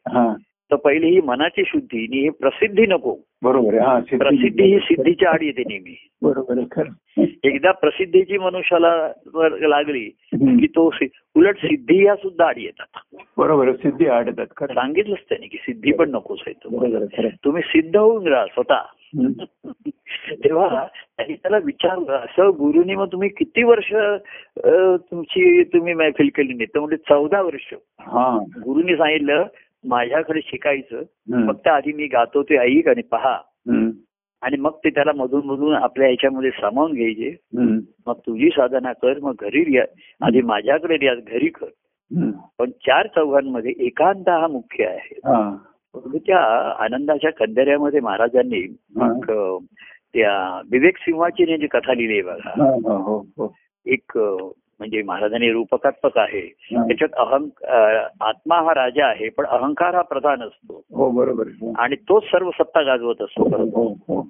तर 0.71 0.75
पहिली 0.75 1.07
ही 1.07 1.19
मनाची 1.21 1.63
शुद्धी 1.67 1.99
आणि 1.99 2.21
हे 2.21 2.29
प्रसिद्धी 2.29 2.85
नको. 2.87 3.15
बरोबर 3.43 3.77
हा 3.79 3.99
प्रसिद्धी 4.11 4.63
ही 4.63 4.79
सिद्धीच्या 4.79 5.29
आड 5.29 5.43
येते 5.43 5.63
नेहमी. 5.69 5.95
बरोबर 6.21 6.59
एकदा 7.43 7.71
प्रसिद्धीची 7.71 8.37
मनुष्याला 8.37 8.95
लागली. 9.67 10.03
की 10.33 10.67
तो 10.67 10.89
उलट 11.35 11.57
सिद्धी 11.57 12.05
या 12.05 12.15
सुद्धा 12.15 12.45
आड 12.45 12.57
येतात. 12.57 12.99
बरोबर 13.37 13.71
सिद्धी 13.73 14.07
आड 14.07 14.27
येतात 14.27 14.63
सांगितलंच 14.73 15.23
त्याने 15.29 15.47
की 15.47 15.57
सिद्धी 15.57 15.91
पण 15.91 16.11
नकोच 16.11 16.41
आहे 16.47 17.29
तुम्ही 17.45 17.61
सिद्ध 17.65 17.95
होऊन 17.97 18.27
राहा 18.27 18.45
स्वतः. 18.45 18.81
तेव्हा 19.15 20.85
त्यांनी 20.85 21.33
त्याला 21.33 21.57
विचारलं 21.57 22.11
असं 22.11 22.49
गुरुनी 22.49 22.95
मग 22.95 23.07
तुम्ही 23.11 23.29
किती 23.29 23.63
वर्ष 23.63 23.93
तुमची 25.11 25.63
तुम्ही 25.63 25.93
मैफिल 25.93 26.29
केली 26.35 26.53
नाही? 26.53 26.65
तर 26.65 26.79
म्हणजे 26.79 26.97
चौदा 26.97 27.41
वर्ष. 27.41 27.73
हा. 27.99 28.37
गुरुनी 28.65 28.95
सांगितलं 28.95 29.43
माझ्याकडे 29.85 30.39
शिकायचं. 30.43 31.01
फक्त 31.47 31.67
आधी 31.67 31.93
मी 31.93 32.07
गातो 32.07 32.43
ते 32.43 32.57
ऐक 32.57 32.87
आणि 32.87 33.01
पहा. 33.01 33.37
आणि 34.41 34.57
मग 34.57 34.71
ते 34.71 34.89
त्याला 34.89 35.11
मधून 35.15 35.45
मधून 35.45 35.75
आपल्या 35.75 36.07
ह्याच्यामध्ये 36.07 36.49
सामावून 36.51 36.93
घ्यायचे. 36.93 37.35
मग 38.07 38.13
तुझी 38.13 38.49
साधना 38.49 38.93
कर 38.93 39.19
मग 39.19 39.33
घरी 39.41 39.63
रिया 39.65 39.83
आधी 40.21 40.41
माझ्याकडे 40.41 40.97
रियाज 40.97 41.17
घरी 41.17 41.47
कर. 41.47 41.67
पण 42.59 42.69
चार 42.71 43.07
चौघांमध्ये 43.07 43.73
एकांत 43.79 44.29
हा 44.29 44.47
मुख्य 44.47 44.85
आहे. 44.85 45.19
त्या 45.95 46.39
आनंदाच्या 46.79 47.31
कंदऱ्यामध्ये 47.31 47.99
महाराजांनी 47.99 48.67
त्या 50.13 50.61
विवेक 50.71 50.97
सिंहाची 50.97 51.57
जी 51.57 51.67
कथा 51.67 51.93
लिहिली 51.93 52.13
आहे 52.13 52.21
बघा. 52.21 52.49
हा, 52.57 52.69
हा, 52.69 52.97
हो 52.97 53.17
हो. 53.17 53.55
एक 53.85 54.17
म्हणजे 54.79 55.01
महाराजांनी 55.01 55.51
रूपकात्मक 55.51 56.17
आहे. 56.17 56.53
हा. 56.61 56.87
त्याच्यात 56.87 57.09
अहं 57.17 57.45
आत्मा 58.21 58.55
हा 58.55 58.73
राजा 58.73 59.05
आहे 59.05 59.29
पण 59.29 59.45
अहंकार 59.45 59.95
हा 59.95 60.01
प्रधान 60.01 60.41
असतो. 60.41 60.83
हो 60.95 61.09
बरोबर 61.09 61.47
आहे. 61.47 61.73
आणि 61.77 61.95
तोच 61.95 62.23
सर्व 62.23 62.49
सत्ता 62.51 62.81
गाजवत 62.81 63.21
असतो 63.21 63.57
हो. 63.57 63.63
हो, 63.63 63.87
हो. 63.87 64.27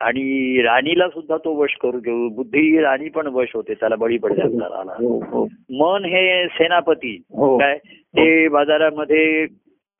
आणि 0.00 0.62
राणीला 0.62 1.08
सुद्धा 1.08 1.36
तो 1.36 1.54
वश 1.54 1.74
करू 1.82 2.00
घेऊ. 2.00 2.28
बुद्धी 2.28 2.80
राणी 2.80 3.08
पण 3.08 3.26
वश 3.26 3.48
होते 3.54 3.74
त्याला 3.74 3.96
बळी 3.96 4.18
पडल्या 4.18 4.80
आला 4.80 4.92
हो. 4.92 5.24
हो 5.24 5.44
मन 5.70 6.04
हे 6.04 6.46
सेनापती. 6.46 7.22
हो. 7.30 7.58
काय? 7.58 7.78
ते 7.86 8.48
बाजारामध्ये 8.48 9.46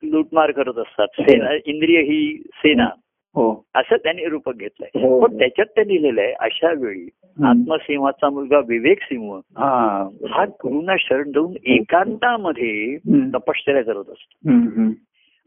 लुटमार 0.03 0.51
करत 0.51 0.77
असतात. 0.77 1.07
सेना 1.19 1.49
इंद्रिय 1.65 1.99
ही 1.99 2.43
सेना. 2.55 2.87
हो. 3.35 3.65
असं 3.75 3.95
त्यांनी 3.95 4.25
रूपक 4.25 4.53
घेतलंय. 4.55 5.07
हो. 5.07 5.25
पण 5.25 5.37
त्याच्यात 5.37 5.67
त्यांनी 5.67 6.01
लिहिलंय 6.01 6.23
आहे 6.23 6.33
अशा 6.39 6.73
वेळी 6.77 7.09
आत्मसिंहाचा 7.45 8.29
मुलगा 8.29 8.59
विवेक 8.59 9.01
सिंह 9.01 9.35
हा. 9.37 10.09
हा 10.29 10.45
गुरुना 10.45 10.95
शरण 10.99 11.31
जाऊन 11.31 11.53
एकांतामध्ये. 11.65 12.97
तपश्चर्या 13.33 13.83
करत 13.83 14.09
असतो. 14.09 14.49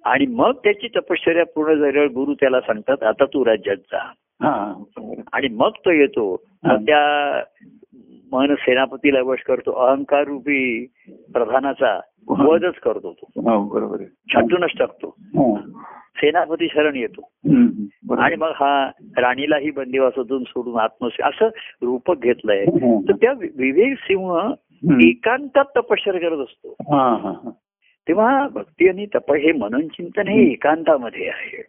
आणि 0.05 0.27
मग 0.27 0.53
त्याची 0.53 0.89
तपश्चर्या 0.89 1.45
पूर्ण 1.45 1.75
झाल्यावर 1.75 2.09
गुरु 2.09 2.35
त्याला 2.35 2.61
सांगतात 2.61 3.03
आता 3.03 3.25
तू 3.25 3.45
राज्यात 3.45 3.77
जा. 3.77 4.13
हा. 4.43 4.83
आणि 5.33 5.49
मग 5.49 5.71
तो 5.71 5.91
येतो. 5.91 6.43
हा. 6.67 6.77
त्या 6.77 7.43
मन 8.33 8.55
सेनापतीला 8.55 9.23
वश 9.23 9.41
करतो. 9.41 9.73
अहंकार 9.73 10.25
रूपी 10.25 10.87
प्रधानाचा 11.09 12.01
वधच 12.29 12.75
करतो 12.75 13.13
तो. 13.13 13.53
हो 13.53 13.65
बरोबर 13.65 13.97
छाटूनच 14.35 14.71
टाकतो 14.79 15.17
हो. 15.37 15.57
सेनापती 16.17 16.69
शरण 16.69 16.97
येतो. 16.97 17.21
आणि 18.21 18.37
मग 18.37 18.51
हा 18.55 18.91
राणीलाही 19.19 19.71
बंदिवासातून 19.71 20.43
सोडून 20.43 20.79
आत्मसे 20.81 21.23
असं 21.23 21.49
रूपक 21.83 22.23
घेतलंय 22.23 22.65
हो. 22.65 23.03
तर 23.03 23.13
त्या 23.13 23.33
विवेक 23.57 23.99
सिंह. 23.99 24.53
एकांतात 25.03 25.65
तपश्चर्या 25.77 26.21
करत 26.21 26.39
असतो 26.39 26.77
हा 26.91 27.17
हा 27.23 27.31
हा 27.31 27.51
तेव्हा 28.09 28.49
भक्ती 28.49 28.89
आणि 28.89 29.07
तप 29.15 29.33
हे 29.33 29.53
मननचिंतन 29.53 30.29
हे 30.29 30.43
एकांतामध्ये 30.53 31.29
आहे. 31.29 31.63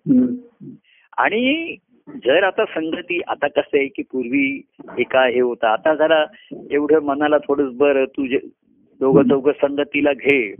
आणि 1.17 1.75
जर 2.08 2.43
आता 2.43 2.65
संगती 2.65 3.22
आता 3.27 3.48
कसं 3.48 3.77
आहे 3.77 3.88
की 3.88 4.01
पूर्वी 4.01 4.62
एका 4.98 5.25
हे 5.27 5.39
होता 5.39 5.74
आता 5.74 5.96
जरा 5.96 6.25
एवढं 6.72 7.00
मनाला 7.00 7.38
थोडं 7.38 7.77
बरं 7.77 8.05
तुझे 8.05 8.39
दोघं 9.01 9.24
चौघं 9.24 9.51
संगतीला 9.51 10.13
घे. 10.13 10.53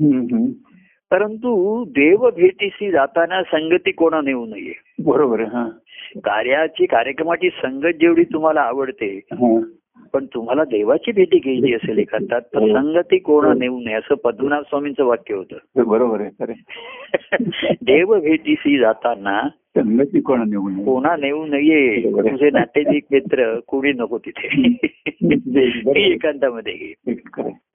परंतु 1.14 1.84
देव 1.88 2.30
भेटीशी 2.30 2.92
जाताना 2.92 3.42
संगती 3.44 3.92
कोणा 3.92 4.22
नेऊ 4.22 4.46
नये? 4.46 4.74
बरोबर 5.06 5.40
हा. 5.40 5.70
कार्याची 6.18 6.86
कार्यक्रमाची 6.86 7.50
संगत 7.50 7.96
जेवढी 8.00 8.24
तुम्हाला 8.24 8.62
आवडते 8.62 9.20
हा. 9.32 9.62
पण 10.14 10.26
तुम्हाला 10.26 10.64
देवाची 10.64 11.12
भेटी 11.12 11.38
घ्यायची 11.38 11.74
असेल 11.74 11.98
एखादा 11.98 12.40
तर 12.40 12.60
संगती 12.60 13.18
कोणा 13.18 13.54
नेऊ 13.54 13.80
नये? 13.80 13.94
असं 13.94 14.16
पद्मनाभ 14.16 14.62
स्वामींचं 14.62 15.06
वाक्य 15.06 15.36
होतं. 15.36 15.84
बरोबर 15.86 16.22
आहे 16.22 16.54
देव 17.82 18.20
भेटीशी 18.20 18.78
जाताना 18.78 19.48
संगती 19.48 20.22
कोणा 20.22 20.44
नेऊ 20.44 20.70
नये? 20.70 20.86
कोणा 20.86 21.16
नेऊ 21.16 21.46
नये. 21.46 22.02
तुझे 22.02 22.50
नातेवाईक 22.50 23.04
मित्र 23.12 23.60
कोणी 23.60 23.92
नको 23.92 24.18
तिथे? 24.18 24.78
एकांतामध्ये 25.96 26.74
घे. 26.74 27.14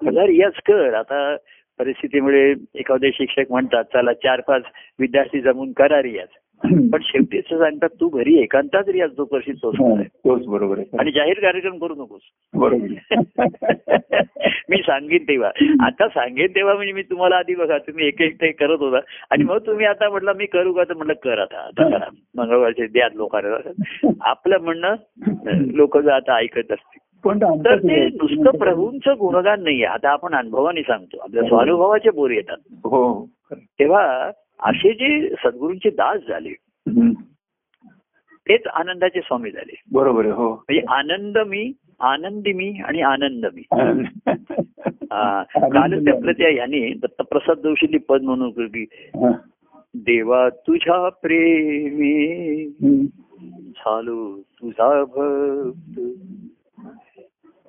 जर 0.04 0.48
कर 0.48 0.94
आता 0.94 1.36
परिस्थितीमुळे 1.78 2.54
एखादे 2.74 3.10
शिक्षक 3.14 3.50
म्हणतात 3.50 3.84
चला 3.84 4.12
चार 4.12 4.40
पाच 4.40 4.62
विद्यार्थी 4.98 5.40
जमून 5.40 5.72
करा 5.72 6.02
रियाज 6.02 6.28
पण 6.92 6.98
शेवटी 7.02 7.38
असं 7.38 7.58
सांगतात 7.58 7.88
तू 8.00 8.08
घरी 8.08 8.38
एकांतात 8.38 8.88
रियाज 8.88 9.10
जो 9.10 9.24
करशील 9.24 9.54
तोच 9.56 10.46
बरोबर 10.46 10.78
आहे. 10.78 10.96
आणि 10.98 11.10
जाहीर 11.10 11.40
कार्यक्रम 11.40 11.78
करू 11.78 11.94
नकोस. 11.94 12.20
बरोबर. 12.54 12.86
मी 14.70 14.76
सांगेन 14.76 15.22
तेव्हा. 15.22 15.50
आता 15.86 16.08
सांगेन 16.08 16.50
तेव्हा 16.50 16.74
म्हणजे 16.74 16.92
मी 16.92 17.02
तुम्हाला 17.02 17.36
आधी 17.36 17.54
बघा 17.54 17.78
तुम्ही 17.78 18.06
एक 18.06 18.20
एक 18.20 18.34
ते 18.34 18.50
करत 18.52 18.78
होता. 18.78 18.98
आणि 19.30 19.44
मग 19.44 19.58
तुम्ही 19.58 19.86
आता 19.86 20.10
म्हटलं 20.10 20.32
मी 20.36 20.46
करू 20.46 20.72
का? 20.72 20.84
तर 20.84 20.94
म्हटलं 20.94 21.12
कर 21.12 21.38
आता 21.38 21.58
आता 21.58 21.88
करा. 21.88 22.06
मंगळवारचे 22.36 22.86
द्या 22.86 23.08
लोकांना. 23.14 23.56
आपलं 24.20 24.58
म्हणणं 24.58 24.94
लोक 25.74 25.98
जर 25.98 26.10
आता 26.10 26.36
ऐकत 26.36 26.72
असतील. 26.72 27.07
पण 27.24 27.38
तर 27.38 27.78
ते 27.78 28.06
नुसतं 28.06 28.58
प्रभूंचं 28.58 29.12
गुणगान 29.12 29.62
नाहीये 29.62 29.84
आता 29.84 30.10
आपण 30.10 30.34
अनुभवाने 30.34 30.82
सांगतो. 30.82 31.18
आपल्या 31.18 31.42
स्वानुभवाचे 31.42 32.10
बोर 32.10 32.30
येतात. 32.30 32.56
हो. 32.76 33.28
तेव्हा 33.52 34.30
असे 34.60 34.92
जे 34.92 35.34
सद्गुरूंचे 35.44 35.90
दास 35.90 36.20
झाले. 36.28 36.56
तेच 38.48 38.66
आनंदाचे 38.66 39.20
स्वामी 39.20 39.50
झाले. 39.50 39.82
बरोबर 39.92 40.26
हो. 40.26 40.48
म्हणजे 40.50 40.82
आनंद 40.88 41.38
मी 41.46 41.72
आनंदी 42.00 42.52
मी 42.52 42.80
आणि 42.84 43.00
आनंद 43.00 43.46
मी. 43.54 43.62
हा, 45.12 45.42
कालच 45.42 45.76
आनंद 45.76 46.08
आपलं 46.08 46.32
त्या 46.32 46.48
ह्याने 46.48 46.92
दत्तप्रसाद 46.92 47.58
जोशींनी 47.58 47.98
पद 47.98 48.22
म्हणून 48.22 48.50
की 48.50 48.86
हा. 48.92 49.30
देवा 49.94 50.48
तुझ्या 50.48 51.08
प्रेमी. 51.08 52.26
झालो 53.70 54.40
तुझा 54.40 55.04
भक्त. 55.04 56.00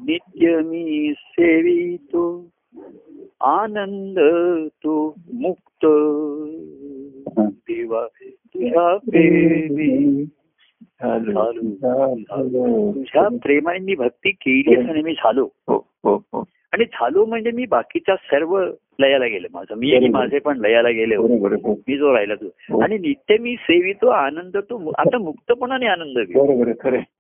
नित्य 0.07 0.59
मी 0.59 1.13
सेवितो 1.17 2.47
आनंद 3.41 4.19
तो 4.69 5.15
मुक्त 5.33 5.85
देवा 7.39 8.07
तुझ्या 8.27 8.97
प्रेमी. 8.97 10.25
तुझ्या 12.91 13.27
प्रेमाने 13.43 13.79
मी 13.79 13.95
भक्ती 13.95 14.31
केली 14.31 14.75
असं 14.75 15.01
मी 15.01 15.13
झालो. 15.13 15.49
हो 15.67 15.88
हो 16.03 16.15
हो. 16.15 16.43
आणि 16.73 16.83
झालो 16.85 17.25
म्हणजे 17.25 17.51
मी 17.51 17.65
बाकीच्या 17.65 18.15
सर्व 18.15 18.65
लयाला 18.99 19.25
गेले. 19.25 19.47
माझं 19.53 19.75
मी 19.77 19.95
आणि 19.95 20.09
माझे 20.09 20.39
पण 20.39 20.57
लयाला 20.57 20.89
गेले. 20.89 21.17
मी 21.17 21.97
जो 21.97 22.13
राहिला 22.13 22.35
तो. 22.35 22.79
आणि 22.81 22.97
नित्य 22.97 23.38
मी 23.38 23.55
सेवितो 23.55 24.07
आनंद 24.07 24.57
तो 24.57 24.91
आता 24.97 25.17
मुक्तपणाने 25.17 25.85
आनंद 25.85 26.17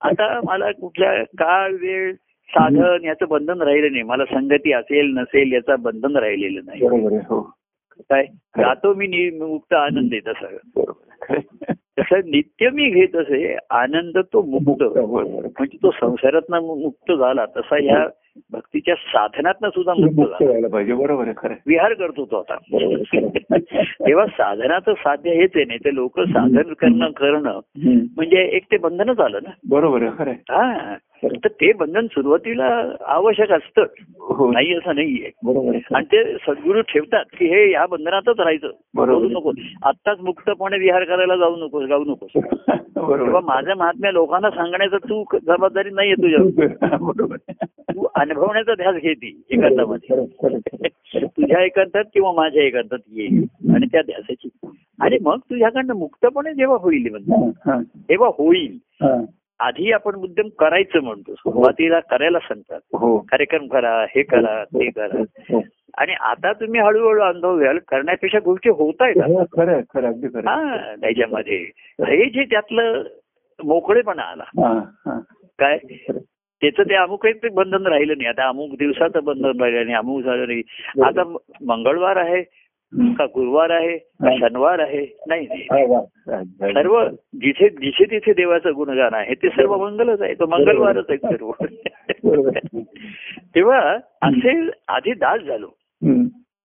आता 0.01 0.39
मला 0.43 0.71
कुठल्या 0.71 1.23
काळ 1.23 1.71
वेळ 1.71 2.13
साधन 2.49 3.05
याचं 3.05 3.25
बंधन 3.29 3.61
राहिलं 3.61 3.91
नाही. 3.91 4.03
मला 4.03 4.25
संगती 4.25 4.73
असेल 4.73 5.13
नसेल 5.13 5.53
याचं 5.53 5.75
बंधन 5.81 6.17
राहिलेलं 6.17 6.61
नाही. 6.65 6.85
हो. 7.19 7.41
काय? 7.99 8.25
जातो 8.57 8.93
मी 8.93 9.29
मुक्त 9.29 9.73
आनंद 9.73 10.13
आहे 10.13 10.57
खरे 11.21 11.73
तसं 11.99 12.19
नित्य 12.25 12.69
मी 12.69 12.89
घेत 12.89 13.15
असे 13.15 13.57
आनंद 13.69 14.17
तो 14.17 14.41
मुक्त. 14.41 14.83
म्हणजे 14.83 15.77
तो 15.83 15.91
संसारातनं 15.91 16.59
मुक्त 16.59 17.11
झाला 17.11 17.45
तसा 17.45 17.75
ह्या 17.75 18.07
भक्तीच्या 18.51 18.95
साधनातनं 18.95 19.69
सुद्धा 19.69 19.93
मुक्त 19.93 20.43
झाला. 20.43 20.67
पाहिजे. 20.67 20.93
बरोबर 20.93 21.27
विहार 21.67 21.93
करतो 21.93 22.25
तो 22.25 22.37
आता. 22.37 22.57
तेव्हा 24.07 24.25
साधनाचं 24.25 24.93
साध्य 24.93 25.29
हेच 25.31 25.51
आहे 25.55 25.65
नाही 25.65 25.79
ते 25.79 25.95
लोक 25.95 26.19
साधन 26.19 26.73
करणं 26.73 27.11
करणं. 27.11 27.59
म्हणजे 28.15 28.41
एक 28.41 28.63
ते 28.71 28.77
बंधनच 28.77 29.19
आलं 29.19 29.39
ना. 29.43 29.49
बरोबर. 29.69 30.03
हा. 30.29 30.95
तर 31.23 31.47
ते 31.47 31.73
बंधन 31.73 32.05
सुरुवातीला 32.05 32.93
आवश्यक 33.05 33.51
असतं. 33.51 33.81
हो. 34.19 34.51
नाही 34.51 34.73
असं 34.73 34.95
नाहीये. 34.95 35.31
आणि 35.95 36.05
ते 36.05 36.33
सद्गुरू 36.33 36.81
ठेवतात 36.81 37.25
की 37.39 37.45
हे 37.45 37.71
या 37.71 37.85
बंधनातच 37.85 38.39
राहायचं. 38.39 38.67
बरोबर. 38.95 39.25
नको 39.25 39.51
आत्ताच 39.83 40.19
मुक्तपणे 40.19 40.77
विहार 40.77 41.03
करायला 41.03 41.35
जाऊ 41.35 41.55
नकोस 41.55 41.89
जाऊ 41.89 42.03
नकोस. 42.03 42.31
बरोबर. 42.95 43.17
तेव्हा 43.17 43.41
माझं 43.41 43.73
महात्म्या 43.77 44.11
लोकांना 44.11 44.49
सांगण्याचं 44.49 44.97
तू 44.97 45.23
जबाबदारी 45.33 45.89
नाहीये 45.89 46.13
तुझ्या. 46.13 46.67
तू 47.95 48.07
अनुभवण्याचा 48.15 48.73
ध्यास 48.73 48.95
घेती 48.95 49.43
एकांतामध्ये. 49.49 50.23
तुझ्या 51.25 51.65
एकांतात 51.65 52.03
किंवा 52.13 52.31
माझ्या 52.31 52.63
एकांतात 52.63 52.97
ये. 53.11 53.25
आणि 53.75 53.85
त्या 53.85 54.01
ध्यासाची. 54.01 54.49
आणि 55.01 55.17
मग 55.21 55.37
तुझ्याकडनं 55.37 55.93
मुक्तपणे 55.93 56.53
जेव्हा 56.53 56.77
होईल 56.81 57.09
म्हणजे 57.11 57.51
तेव्हा 58.09 58.27
होईल. 58.27 58.77
आधी 59.59 59.91
आपण 59.91 60.15
मुद्दम 60.15 60.47
करायचं 60.59 60.99
म्हणतो. 60.99 61.33
सुरुवातीला 61.33 61.99
करायला 61.99 62.39
सांगतात. 62.39 62.79
हो. 62.93 63.17
कार्यक्रम 63.17 63.67
करा 63.67 64.05
हे 64.09 64.23
करा 64.23 64.63
ते 64.63 64.89
करा. 64.89 65.23
हो. 65.53 65.63
आणि 65.97 66.13
आता 66.13 66.53
तुम्ही 66.53 66.79
हळूहळू 66.79 67.21
अनुभव 67.21 67.59
घ्याल 67.59 67.77
करण्यापेक्षा 67.87 68.39
गोष्टी 68.45 68.69
होत 68.69 68.93
आहेत. 68.99 69.15
हो. 69.21 69.43
हा 70.49 70.95
त्याच्यामध्ये. 71.01 71.57
हे 71.99 72.29
जे 72.29 72.43
त्यातलं 72.43 73.03
मोकळेपणा 73.63 74.21
आला. 74.21 74.43
हा, 74.43 74.73
हा. 75.05 75.19
काय. 75.59 75.77
त्याचं 76.61 76.83
ते 76.83 76.95
अमुक 76.95 77.27
ते 77.27 77.49
बंधन 77.49 77.87
राहिलं 77.87 78.13
नाही. 78.17 78.27
आता 78.27 78.47
अमुक 78.47 78.69
दिवसाचं 78.71 79.23
बंधन 79.23 79.61
राहिलं 79.61 79.83
नाही 79.83 79.95
अमुक 79.95 80.23
झालं 80.23 80.47
नाही. 80.47 80.61
आता 81.03 81.35
मंगळवार 81.65 82.15
आहे. 82.15 82.43
का 82.97 83.25
गुरुवार 83.25 83.69
आहे 83.69 83.97
का 83.97 84.35
शनिवार 84.39 84.79
आहे 84.79 85.17
नाही. 85.27 85.45
हा. 85.45 86.01
हा, 86.01 86.35
हा. 86.35 86.43
सर्व 86.67 87.03
जिथे 87.35 87.69
जिथे 87.69 88.05
तिथे 88.05 88.33
देवाचं 88.33 88.71
गुणगान 88.75 89.13
आहे 89.13 89.33
ते 89.33 89.49
सर्व 89.49 89.77
मंगलच 89.77 90.21
आहे 90.21 90.33
तो 90.33 90.45
मंगळवारच 90.45 91.05
आहे 91.09 91.17
सर्व. 91.17 91.51
तेव्हा 93.55 93.97
असे 94.21 94.69
आधी 94.87 95.13
दास 95.13 95.41
झालो. 95.41 95.69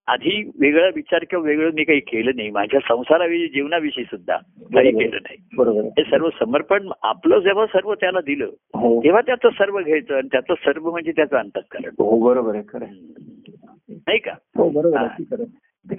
आधी 0.07 0.51
वेगळा 0.61 0.87
विचार 0.97 1.25
किंवा 1.31 1.49
वेगळं 1.49 1.71
मी 1.73 1.85
काही 1.85 2.01
केलं 2.01 2.31
नाही 2.37 2.51
माझ्या 2.51 2.81
संसाराविषयी 2.89 3.49
जीवनाविषयी 3.49 4.05
सुद्धा 4.05 4.37
काही 4.75 4.91
केलं 4.91 5.17
नाही. 5.17 5.37
बरोबर. 5.57 5.81
हे 5.81 6.03
सर्व 6.03 6.29
समर्पण 6.31 6.89
आपलं 7.03 7.39
जेव्हा 7.39 7.67
सर्व 7.67 7.95
त्याला 7.95 8.21
दिलं 8.21 8.45
हो. 8.75 9.05
तेव्हा 9.05 9.21
त्याचं 9.21 9.49
सर्व 9.51 9.81
घ्यायचं 9.81 10.15
आणि 10.15 10.29
त्याचं 10.33 10.55
सर्व 10.55 10.91
म्हणजे 10.91 11.13
त्याचं 11.13 11.37
अंतःकरण. 11.37 11.91
हो 11.99 12.25
बरोबर 12.25 12.55
आहे 12.55 12.65
खरं 12.69 12.85
आहे. 12.85 12.95
नाही 13.91 14.19
का? 14.19 14.33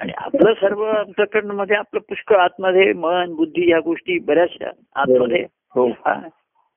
आणि 0.01 0.11
आपलं 0.17 0.53
सर्व 0.53 0.83
अंतःकरणमध्ये 0.85 1.75
आपलं 1.75 1.99
पुष्कळ 1.99 2.35
आतमध्ये 2.35 2.93
मन 2.93 3.33
बुद्धी 3.33 3.71
या 3.71 3.79
गोष्टी 3.79 4.19
बऱ्याचशा 4.19 4.69
आतमध्ये 4.95 5.45
हो 5.75 5.87
हा. 5.87 6.21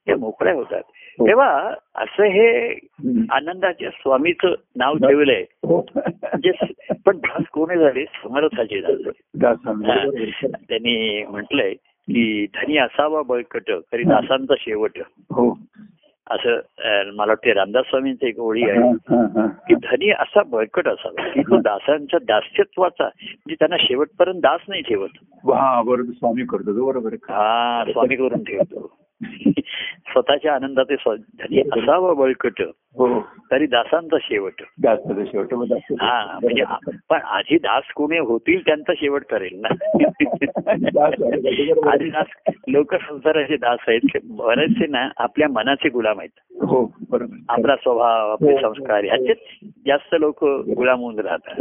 त्या 0.06 0.16
मोकळ्या 0.16 0.54
होतात 0.54 0.82
हो. 1.18 1.26
तेव्हा 1.26 1.74
असं 1.94 2.22
हे. 2.22 2.68
आनंदाच्या 3.30 3.90
स्वामीचं 3.90 4.54
नाव 4.76 4.96
ठेवलंय 4.96 5.44
हो. 5.62 5.86
म्हणजे 5.96 6.50
पण 7.06 7.16
दास 7.18 7.44
कोणी 7.52 7.78
झाले 7.78 8.04
समर्थाचे 8.04 8.80
झाले. 8.80 9.10
त्यांनी 10.68 11.24
म्हटलंय 11.24 11.74
की 12.08 12.46
धनी 12.46 12.78
असावा 12.78 13.22
बळकट 13.22 13.70
तरी 13.92 14.02
दासांचा 14.02 14.54
शेवट 14.58 14.98
हो 15.32 15.58
असं 16.30 16.60
मला 17.14 17.32
वाटते 17.32 17.52
रामदास 17.52 17.84
स्वामींची 17.90 18.26
एक 18.26 18.38
ओळी 18.38 18.62
आहे. 18.70 18.92
की 19.68 19.74
धनी 19.74 20.10
असा 20.10 20.42
बळकट 20.42 20.88
असावा 20.88 21.28
की 21.28 21.42
तो 21.42 21.60
दासांच्या 21.60 22.18
दास्यत्वाचा 22.22 23.04
म्हणजे 23.04 23.54
त्यांना 23.54 23.76
शेवटपर्यंत 23.80 24.40
दास 24.40 24.60
नाही 24.68 24.82
ठेवत 24.82 25.08
हा 25.52 25.82
बरोबर 25.82 26.12
स्वामी 26.12 26.44
करतो 26.44 26.86
बरोबर. 26.86 27.14
हा 27.14 27.84
स्वामी 27.88 28.16
करून 28.16 28.44
ठेवतो 28.44 28.98
स्वतःच्या 30.10 30.54
आनंदाचे 30.54 30.94
धनी 31.14 31.60
असावा 31.60 32.12
बळकट 32.12 32.62
हो 32.96 33.20
तरी 33.50 33.66
दासांचा 33.66 34.16
शेवट 34.22 34.62
शेवट 35.26 35.52
हा 36.00 36.38
म्हणजे 36.42 36.62
पण 37.10 37.18
आधी 37.18 37.56
दास 37.56 37.92
कोणी 37.94 38.18
होतील 38.18 38.60
त्यांचा 38.66 38.92
शेवट 38.96 39.22
करेल 39.30 39.60
ना 39.60 39.68
आधी. 41.90 42.10
दास 42.10 42.26
लोक 42.68 42.94
संसाराचे 42.94 43.56
दास 43.56 43.78
आहेत 43.88 44.16
बरेचसे 44.24 44.86
ना 44.86 45.08
आपल्या 45.16 45.48
मनाचे 45.48 45.88
गुलाम 45.88 46.20
आहेत 46.20 46.62
हो 46.62 46.84
बरोबर. 47.10 47.36
आपला 47.48 47.76
स्वभाव 47.76 48.30
आपले 48.30 48.52
हो. 48.52 48.58
संस्कार 48.58 49.04
ह्याचेच 49.04 49.38
जास्त 49.86 50.14
लोक 50.20 50.44
गुलाम 50.44 50.98
होऊन 51.00 51.18
राहतात. 51.18 51.60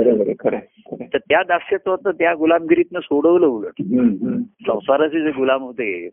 तर 1.14 1.18
त्या 1.18 1.42
दास्यत्वाचं 1.44 2.12
त्या 2.12 2.34
गुलामगिरीतनं 2.34 3.00
सोडवलं 3.00 3.46
उलट 3.48 3.82
संसाराचे 4.68 5.22
जे 5.22 5.32
गुलाम 5.32 5.62
होते. 5.62 6.10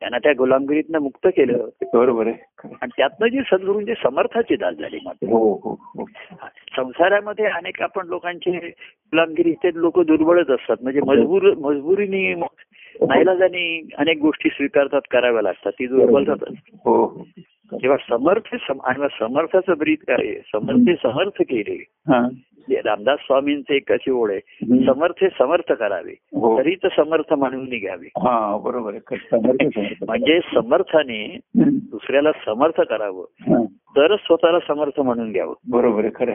त्यांना 0.00 0.18
त्या 0.18 0.32
गुलामगिरीतनं 0.38 0.98
मुक्त 1.16 1.36
केलं. 1.36 1.68
बरोबर 1.94 2.26
आहे. 2.26 2.68
आणि 2.82 2.88
त्यातनं 2.96 3.26
जे 3.26 3.40
सद्गुरूंचे 3.40 3.94
समर्थाची 4.02 4.56
दास 4.56 4.74
झाली 4.74 4.98
मात्र. 5.04 5.28
हो 5.28 5.54
हो 5.54 5.76
हो. 5.80 6.04
संसारामध्ये 6.76 7.44
अनेक 7.44 7.82
आपण 7.82 8.06
लोकांचे 8.06 8.50
गुलामगिरीचे 8.50 9.70
लोक 9.74 10.00
दुर्बळच 10.00 10.50
असतात. 10.50 10.76
म्हणजे 10.82 11.00
मजबूर 11.00 11.54
मजबुरीने 11.54 12.34
नाईलाजाने 12.34 13.88
अनेक 13.98 14.18
गोष्टी 14.18 14.48
स्वीकारतात 14.48 15.00
कराव्या 15.10 15.42
लागतात. 15.42 15.72
ती 15.72 15.86
दुर्बलतात 15.86 16.36
तेव्हा 17.82 17.96
समर्थ 18.08 18.54
सम- 18.54 18.80
आणि 18.84 19.06
समर्थाचं 19.20 19.74
ब्रीत 19.78 19.96
काय? 20.08 20.34
समर्थ 20.34 21.02
समर्थ 21.02 21.42
केले 21.42 21.84
हा. 21.88 22.28
रामदास 22.74 23.18
स्वामींचे 23.18 23.76
एक 23.76 23.92
अशी 23.92 24.10
ओढ 24.10 24.30
आहे. 24.30 24.84
समर्थ 24.84 25.24
समर्थ 25.38 25.72
करावे 25.72 26.14
हो 26.34 26.58
तरीच 26.58 26.86
समर्थ 26.86 27.34
म्हणून 27.34 27.64
निघावे 27.64 28.06
हा 28.06 28.56
बरोबर. 28.56 28.92
म्हणजे 30.06 30.40
समर्थाने. 30.54 31.38
दुसऱ्याला 31.56 32.32
समर्थ 32.32 32.80
करावं. 32.80 33.64
तरच 33.66 34.18
स्वतःला 34.18 34.58
समर्थ 34.58 35.00
म्हणून 35.00 35.32
घ्यावं 35.32 35.54
बरोबर 35.70 36.04
आहे 36.04 36.10
खरं. 36.14 36.34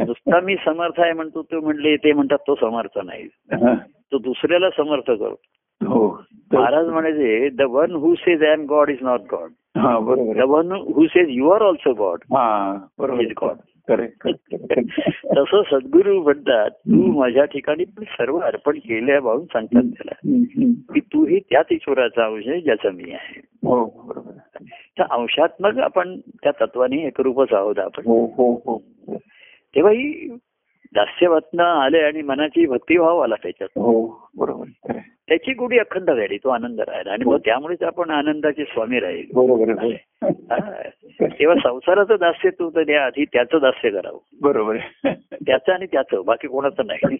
नुसता 0.00 0.40
मी 0.40 0.56
समर्थ 0.64 1.00
आहे 1.00 1.12
म्हणतो 1.12 1.42
तो 1.42 1.60
म्हणले 1.60 1.96
ते 1.96 2.12
म्हणतात 2.12 2.38
तो 2.46 2.54
समर्थ 2.54 2.98
नाही. 3.04 3.28
तो 4.12 4.18
दुसऱ्याला 4.18 4.70
समर्थ 4.70 5.10
करतो 5.10 5.40
हो 5.86 6.22
तर- 6.52 6.58
महाराज 6.60 6.88
म्हणायचे 6.88 7.48
the 7.48 7.62
one 7.62 7.90
who 7.90 8.14
says 8.14 8.42
I 8.42 8.52
am 8.52 8.66
God 8.68 8.90
is 8.90 8.96
not 9.00 9.20
God 9.20 9.50
बरोबर 10.04 10.36
the. 10.36 10.40
One 10.40 10.72
who 10.72 11.06
says 11.06 11.26
you 11.30 11.50
are 11.50 11.62
also 11.62 11.92
God 11.94 12.18
बरोबर 12.98 13.22
Is 13.22 13.54
तसं 15.36 15.62
सद्गुरू 15.62 16.22
म्हणतात 16.22 16.70
तू 16.70 17.18
माझ्या 17.20 17.44
ठिकाणी 17.44 17.84
पण 17.84 18.04
सर्व 18.04 18.38
अर्पण 18.38 18.78
केल्या 18.78 19.20
भाऊन 19.20 19.44
सांगतात 19.44 19.82
त्याला. 19.82 20.42
की 20.94 21.00
तू 21.00 21.26
ही 21.26 21.40
त्याच 21.40 21.66
ईश्वराचा 21.72 22.24
अंश 22.24 22.48
आहे 22.48 22.60
ज्याचा 22.60 22.90
मी 22.90 23.10
आहे. 23.10 23.40
हो. 23.62 23.86
त्या 24.96 25.06
अंशात्मक 25.10 25.78
आपण 25.78 26.20
त्या 26.20 26.52
तत्वाने 26.60 27.06
एकरूपच 27.06 27.52
आहोत 27.52 27.78
आपण. 27.78 28.02
हो 28.06 28.26
हो 28.26 28.62
हो 28.64 28.82
हो. 29.06 29.16
तेव्हा 29.74 29.92
ही 29.92 30.36
दास्यवत्न 30.94 31.60
आले 31.60 32.00
आणि 32.00 32.22
मनाची 32.22 32.66
भक्तिभाव 32.66 33.18
आला 33.18 33.34
त्याच्यात 33.34 33.78
हो 33.78 34.28
बरोबर. 34.36 34.92
त्याची 35.28 35.52
गुढी 35.52 35.78
अखंड 35.78 36.10
राहिली 36.10 36.36
तो 36.36 36.48
आनंद 36.48 36.80
राहिला 36.80 37.12
आणि 37.12 37.24
मग 37.24 37.38
त्यामुळेच 37.38 37.82
आपण 37.82 38.10
आनंदाचे 38.10 38.64
स्वामी 38.64 39.00
राहील 39.00 39.24
बरोबर 39.34 39.70
हो. 39.70 39.90
हा. 40.28 40.58
तेव्हा 41.20 41.54
संसाराचं 41.62 42.16
दास्य 42.20 42.50
तू 42.50 42.70
तर 42.70 42.82
द्या 42.82 43.04
आधी 43.06 43.24
त्याचं 43.24 43.58
दास्य 43.58 43.90
करावं 43.90 44.18
बरोबर 44.42 44.76
त्याचं 45.46 45.72
आणि 45.72 45.86
त्याचं 45.86 46.22
बाकी 46.24 46.48
कोणाचं 46.48 46.86
नाही. 46.86 47.16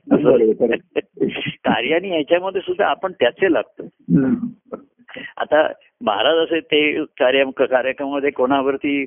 कार्याने 1.64 2.08
ह्याच्यामध्ये 2.08 2.60
सुद्धा 2.60 2.86
आपण 2.86 3.12
त्याचे 3.12 3.52
लागतो. 3.52 3.82
आता 5.36 5.68
महाराज 6.00 6.36
असे 6.36 6.60
ते 6.60 7.04
कार्य 7.04 7.44
कार्यक्रमामध्ये 7.58 8.30
कोणावरती 8.30 9.04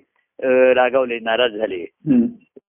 रागावले 0.76 1.20
नाराज 1.20 1.52
झाले. 1.52 1.86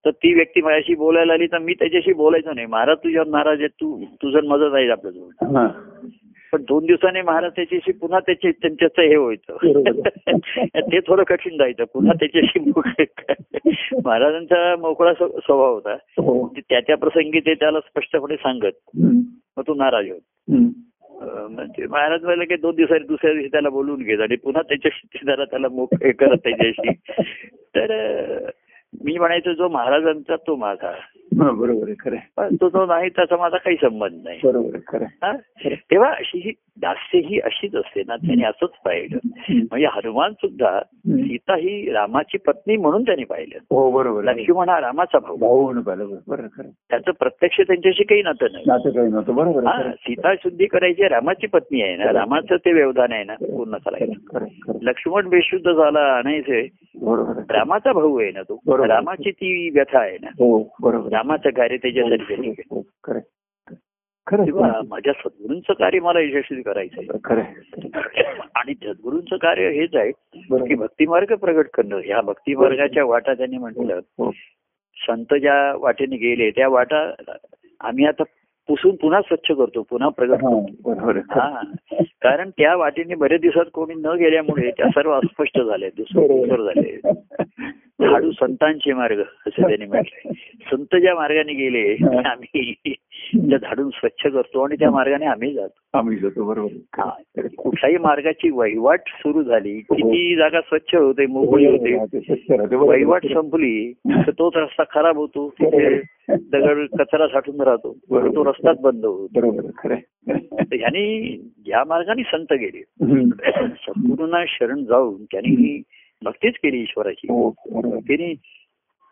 तर 0.05 0.11
ती 0.11 0.35
व्यक्ती 0.35 0.63
माझ्याशी 0.63 0.95
बोलायला 0.95 1.33
आली 1.33 1.47
तर 1.47 1.59
मी 1.59 1.75
त्याच्याशी 1.75 2.13
बोलायचो 2.13 2.53
नाही. 2.53 2.67
महाराज 2.67 2.97
तुझ्यावर 2.97 3.29
नाराज 3.29 3.59
आहे 3.59 3.69
तू 3.69 4.05
तुझं 4.05 4.49
मदत 4.49 4.75
आहे 4.75 4.91
आपल्याजवळ. 4.91 5.67
पण 6.53 6.63
दोन 6.63 6.87
दिवसांनी 6.87 7.21
महाराज 7.21 7.53
त्याच्याशी 7.57 7.93
पुन्हा 7.93 8.19
त्याचे 8.19 8.51
त्यांच्याच 8.51 8.91
हे 8.99 9.17
व्हायचं. 9.17 9.57
ते 10.93 11.01
थोडं 11.01 11.23
कठीण 11.23 11.57
जायचं. 11.57 11.85
पुन्हा 11.85 12.13
त्याच्याशी 12.13 12.71
महाराजांचा 14.05 14.77
मोकळा 14.77 15.15
स्व- 15.15 15.29
स्वभाव 15.29 15.75
होता. 15.75 15.93
हो. 15.93 16.47
की 16.47 16.61
त्या 16.61 16.81
त्या 16.81 16.97
प्रसंगी 16.97 17.41
ते 17.41 17.55
त्याला 17.55 17.81
स्पष्टपणे 17.81 18.37
सांगत. 18.37 18.91
मग 19.57 19.63
तो 19.67 19.75
नाराज 19.75 20.09
होत. 20.09 20.51
म्हणजे 21.51 21.87
महाराज 21.87 22.25
म्हणले 22.25 22.45
की 22.45 22.57
दोन 22.57 22.75
दिवसांनी 22.75 23.07
दुसऱ्या 23.07 23.33
दिवशी 23.33 23.49
त्याला 23.49 23.69
बोलवून 23.69 24.03
घेत 24.03 24.21
आणि 24.21 24.37
पुन्हा 24.37 24.63
त्याच्याशी 24.63 25.19
जरा 25.27 25.45
त्याला 25.45 25.69
मोक 25.69 25.89
हे 25.95 26.13
करत 26.13 26.37
त्याच्याशी. 26.45 26.93
तर 27.77 28.39
मी 29.05 29.19
म्हणायचो 29.19 29.53
जो 29.53 29.69
महाराजांचा 29.69 30.37
तो 30.37 30.57
माझा 30.57 30.91
हा, 31.41 31.51
बरोबर 31.51 31.89
आहे 31.89 31.95
खरं. 32.01 32.17
पण 32.37 32.55
तो 32.55 32.69
जो 32.69 32.87
नाही 32.87 33.09
त्याचा 33.09 33.37
माझा 33.37 33.57
काही 33.57 33.77
संबंध 33.77 34.13
नाही 34.25 34.39
बरोबर 34.45 34.79
खरं. 34.87 35.05
हा? 35.23 35.33
तेव्हा 35.69 36.11
अशी 36.11 36.39
ही 36.39 36.53
दास्य 36.81 37.19
ही 37.19 37.41
अशीच 37.41 37.75
असते 37.75 38.03
ना 38.09 38.17
त्याने 38.17 38.45
असंच 38.45 38.71
पाहिलं. 38.85 39.19
म्हणजे 39.51 39.87
हनुमान 39.87 40.33
सुद्धा. 40.33 40.81
सीता 41.09 41.55
ही 41.55 41.93
रामाची 41.93 42.39
पत्नी 42.39 42.77
म्हणून 42.77 43.03
त्याने 43.03 43.25
पाहिलं 43.25 43.59
हो 43.71 43.91
बरोबर. 43.91 44.23
लक्ष्मण 44.25 44.69
हा 44.69 44.81
रामाचा 44.81 45.19
भाऊ 45.19 45.37
भाऊ 45.37 45.73
बरोबर. 45.73 46.63
त्याचं 46.91 47.11
प्रत्यक्ष 47.11 47.61
त्यांच्याशी 47.61 48.05
काही 48.05 48.23
नातं 48.23 48.53
नाही 48.53 48.65
नातं 48.67 48.91
काही 48.91 49.09
नव्हतं 49.09 49.35
बरोबर. 49.35 49.91
सीता 49.91 50.35
शुद्धी 50.35 50.67
करायची 50.67 51.09
रामाची 51.09 51.47
पत्नी 51.47 51.83
आहे 51.83 51.97
ना 51.97 52.13
रामाचं 52.13 52.57
ते 52.57 52.73
व्यवधान 52.73 53.13
आहे 53.13 53.25
ना 53.25 53.35
पूर्ण 53.35 53.75
आहे. 53.87 54.07
लक्ष्मण 54.83 55.29
बेशुद्ध 55.29 55.73
झाला 55.73 56.01
आणायचे 56.01 56.69
बरोबर. 57.09 57.43
रामाचा 57.51 57.93
भाऊ 57.93 58.21
आहे 58.21 58.31
ना 58.31 58.43
तो. 58.43 58.61
रामाची 58.87 59.31
ती 59.31 59.71
व्यथा 59.71 59.99
आहे 59.99 60.17
ना 60.23 60.29
हो 60.39 60.75
बरोबर. 60.83 61.09
रामाचं 61.13 61.51
कार्य 61.51 61.77
त्याच्यासाठी 61.77 62.49
हो. 62.51 62.77
हो, 62.77 62.83
खरं 63.05 63.21
माझ्या 64.89 65.13
सद्गुरूंचं 65.13 65.73
कार्य 65.73 66.01
मला 66.01 66.21
यशस्वी 66.21 66.63
करायचं 66.63 67.01
आहे. 67.01 68.23
आणि 68.55 68.75
सद्गुरूंचं 68.75 69.37
कार्य 69.37 69.69
हेच 69.71 69.97
आहे 69.97 70.11
की 70.67 70.75
भक्तिमार्ग 70.75 71.35
प्रगट 71.35 71.67
करणं 71.75 72.01
ह्या 72.05 72.21
भक्तिमार्गाच्या 72.21 73.05
वाटा 73.05 73.35
त्यांनी 73.35 73.59
म्हटलं 73.59 74.01
संत 74.97 75.35
ज्या 75.35 75.77
वाटेने 75.77 76.17
गेले 76.17 76.51
त्या 76.51 76.69
वाटा 76.69 77.11
आम्ही 77.81 78.07
आता 78.07 78.23
पुसून 78.69 78.97
पुन्हा 78.97 79.21
स्वच्छ 79.21 79.51
करतो 79.51 79.83
पुन्हा 79.83 80.09
प्रगट 80.09 80.45
हा, 80.45 80.67
करतो. 80.95 81.21
हा. 81.21 81.63
कारण 82.23 82.51
त्या 82.51 82.77
वाटेने 82.77 83.15
बरेच 83.15 83.41
दिवसात 83.41 83.65
कोणी 83.75 83.95
न 83.95 84.07
गेल्यामुळे 84.07 84.71
त्या 84.71 84.87
सर्व 84.87 85.13
अस्पष्ट 85.13 85.61
झाले 85.61 85.91
दुसरं 85.91 86.65
झाले. 86.65 87.01
झाडू 88.01 88.31
संतांचे 88.31 88.93
मार्ग 88.93 89.21
असं 89.21 89.63
त्यांनी 89.63 89.87
म्हटलंय. 89.87 90.33
संत 90.71 91.01
ज्या 91.01 91.15
मार्गाने 91.15 91.53
गेले. 91.53 92.19
आम्ही 92.19 92.75
झाडून 93.59 93.89
स्वच्छ 93.91 94.27
करतो 94.27 94.63
आणि 94.65 94.77
त्या 94.79 94.91
मार्गाने 94.91 95.27
आम्ही 95.27 95.53
जातो 95.55 95.99
आम्ही 95.99 96.17
जातो 96.17 96.45
बरोबर. 96.45 96.73
हा. 96.99 97.11
कुठल्याही 97.59 97.97
मार्गाची 97.97 98.51
वहिवाट 98.51 99.09
सुरू 99.09 99.43
झाली 99.43 99.79
किती 99.81 100.35
जागा 100.37 100.61
स्वच्छ 100.61 100.95
होते 100.95 101.27
मोकळी 101.27 101.67
होते 101.67 101.97
हा, 101.97 102.05
ते 102.05 102.21
स्वच्छ 102.21 102.51
राहते, 102.51 102.77
बरोबर 102.77 102.95
आहे. 102.95 103.05
वहिवाट 103.05 103.27
संपली 103.27 103.93
तर 104.11 104.31
तोच 104.31 104.57
रस्ता 104.57 104.83
खराब 104.91 105.17
होतो 105.17 105.49
तिथे 105.61 105.95
दगड 106.29 106.87
कचरा 106.99 107.27
साठून 107.27 107.61
राहतो. 107.61 107.93
तो 108.35 108.45
रस्ताच 108.45 108.81
बंद 108.81 109.05
होतो 109.05 109.95
ह्यांनी 110.29 111.37
ज्या 111.65 111.85
मार्गाने 111.85 112.23
संत 112.23 112.53
गेले. 112.53 112.83
सद्गुरूंना 113.87 114.45
शरण 114.49 114.85
जाऊन 114.85 115.25
त्यांनी 115.25 115.81
भक्तीच 116.23 116.55
केली 116.55 116.81
ईश्वराची 116.83 117.27
हो. 117.31 117.51
त्यांनी 118.01 118.35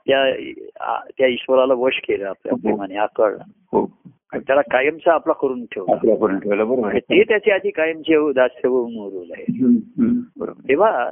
त्या 0.06 1.26
ईश्वराला 1.26 1.74
वश 1.74 1.98
केलं 1.98 2.26
आपल्या 2.28 2.54
प्रेमाने 2.54 2.96
आकळ 2.96 3.34
हो 3.72 3.84
त्याला 4.38 4.60
कायमचा 4.60 5.12
आपला 5.12 5.32
करून 5.32 5.64
ठेवला. 5.64 6.14
बरोबर. 6.54 6.98
ते 6.98 7.22
त्याचे 7.22 7.50
आधी 7.50 7.70
कायमचे 7.70 8.32
दास्य 8.32 8.68
उरवलं 8.68 9.32
आहे. 9.32 9.44
तेव्हा 10.68 11.04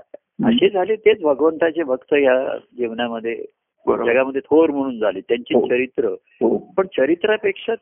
असे 0.45 0.71
झाले 0.71 0.97
तेच 0.97 1.23
भगवंताचे 1.23 1.83
भक्त 1.83 2.13
या 2.13 2.59
जीवनामध्ये. 2.77 3.45
जगामध्ये 3.89 4.41
थोर 4.41 4.71
म्हणून 4.71 4.99
झाले. 4.99 5.21
त्यांची 5.21 5.55
हो. 5.55 5.67
चरित्र. 5.67 6.09
हो. 6.09 6.57
पण 6.77 6.87
चरित्रापेक्षा 6.87 7.75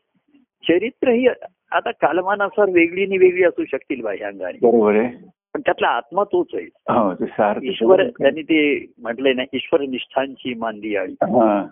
चरित्र 0.69 1.09
ही 1.09 1.27
आता 1.71 1.91
कालमानानुसार 1.91 2.69
वेगळी 2.73 3.05
नि 3.05 3.17
वेगळी 3.17 3.43
असू 3.43 3.65
शकतील 3.65 4.01
बाह्यांगाने 4.01 4.57
पण 5.53 5.61
त्यातला 5.61 5.87
आत्मा 5.87 6.23
तोच 6.23 6.47
आहे. 6.53 6.67
हो 6.89 7.11
ईश्वर 7.63 8.07
त्यांनी 8.09 8.41
ते 8.41 8.85
म्हटलंय 8.97 9.33
ना 9.33 9.43
ईश्वर 9.53 9.81
निष्ठांची 9.81 10.53
मांदी 10.53 10.95
आळी 10.95 11.11
हा. 11.11 11.67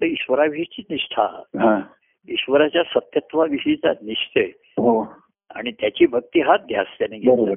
तर 0.00 0.06
ईश्वराविषयीची 0.06 0.82
निष्ठा. 0.90 1.42
ईश्वराच्या 2.28 2.82
सत्यत्वाविषयीचा 2.82 3.90
निश्चय. 4.02 4.46
हो. 4.58 5.14
आणि 5.54 5.72
त्याची 5.72 6.06
भक्ती 6.06 6.40
हा 6.40 6.56
ध्यास 6.56 6.86
त्याने 6.98 7.18
घेतला. 7.18 7.54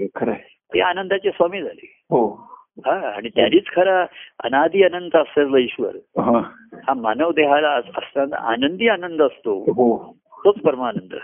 ते 0.74 0.82
आनंदाचे 0.82 1.30
स्वामी 1.32 1.62
झाले. 1.62 2.04
हो. 2.10 2.50
हा 2.86 3.08
आणि 3.08 3.30
त्यांनीच 3.30 3.66
खरा 3.76 4.06
अनादी 4.44 4.84
अनंत 4.84 5.16
असलेला 5.16 5.58
ईश्वर. 5.58 5.96
हा. 5.96 6.94
मानव 6.94 7.32
देहाला 7.32 7.70
अस- 7.70 7.98
असताना 7.98 8.36
आनंदी 8.36 8.88
आनंद 8.88 9.22
असतो. 9.22 9.62
हो. 9.62 10.18
तोच 10.46 10.56
परमानंद. 10.56 11.16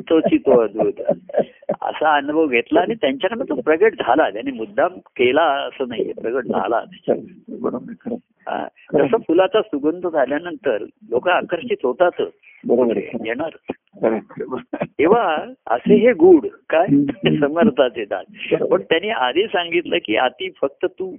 तोची 0.00 0.38
तो 0.38 0.62
अद्भुत. 0.62 0.92
असा 1.82 2.16
अनुभव 2.16 2.46
घेतला 2.46 2.80
आणि 2.80 2.94
त्यांच्याकडनं 2.94 3.44
तो 3.44 3.54
प्रगट 3.54 3.92
झाला. 3.92 4.30
त्याने 4.30 4.50
मुद्दाम 4.50 4.94
केला 5.06 5.42
असं 5.42 5.88
नाही 5.88 6.12
प्रगट 6.12 6.44
झाला. 6.44 6.80
हा. 8.46 8.66
जसं 8.92 9.16
फुलाचा 9.18 9.60
सुगंध 9.62 10.06
झाल्यानंतर 10.06 10.82
लोक 11.10 11.28
आकर्षित 11.28 11.76
होतात. 11.84 12.22
येणार. 13.24 13.50
तेव्हा 14.84 15.36
असे 15.66 15.94
हे 15.94 16.12
गुढ 16.12 16.46
काय. 16.70 16.86
समर्थाचे 17.40 18.04
दात 18.04 18.54
पण 18.64 18.82
त्यांनी 18.82 19.08
आधी 19.08 19.46
सांगितलं 19.46 19.96
की 20.04 20.16
आधी 20.16 20.50
फक्त 20.60 20.86
तू 20.98 21.14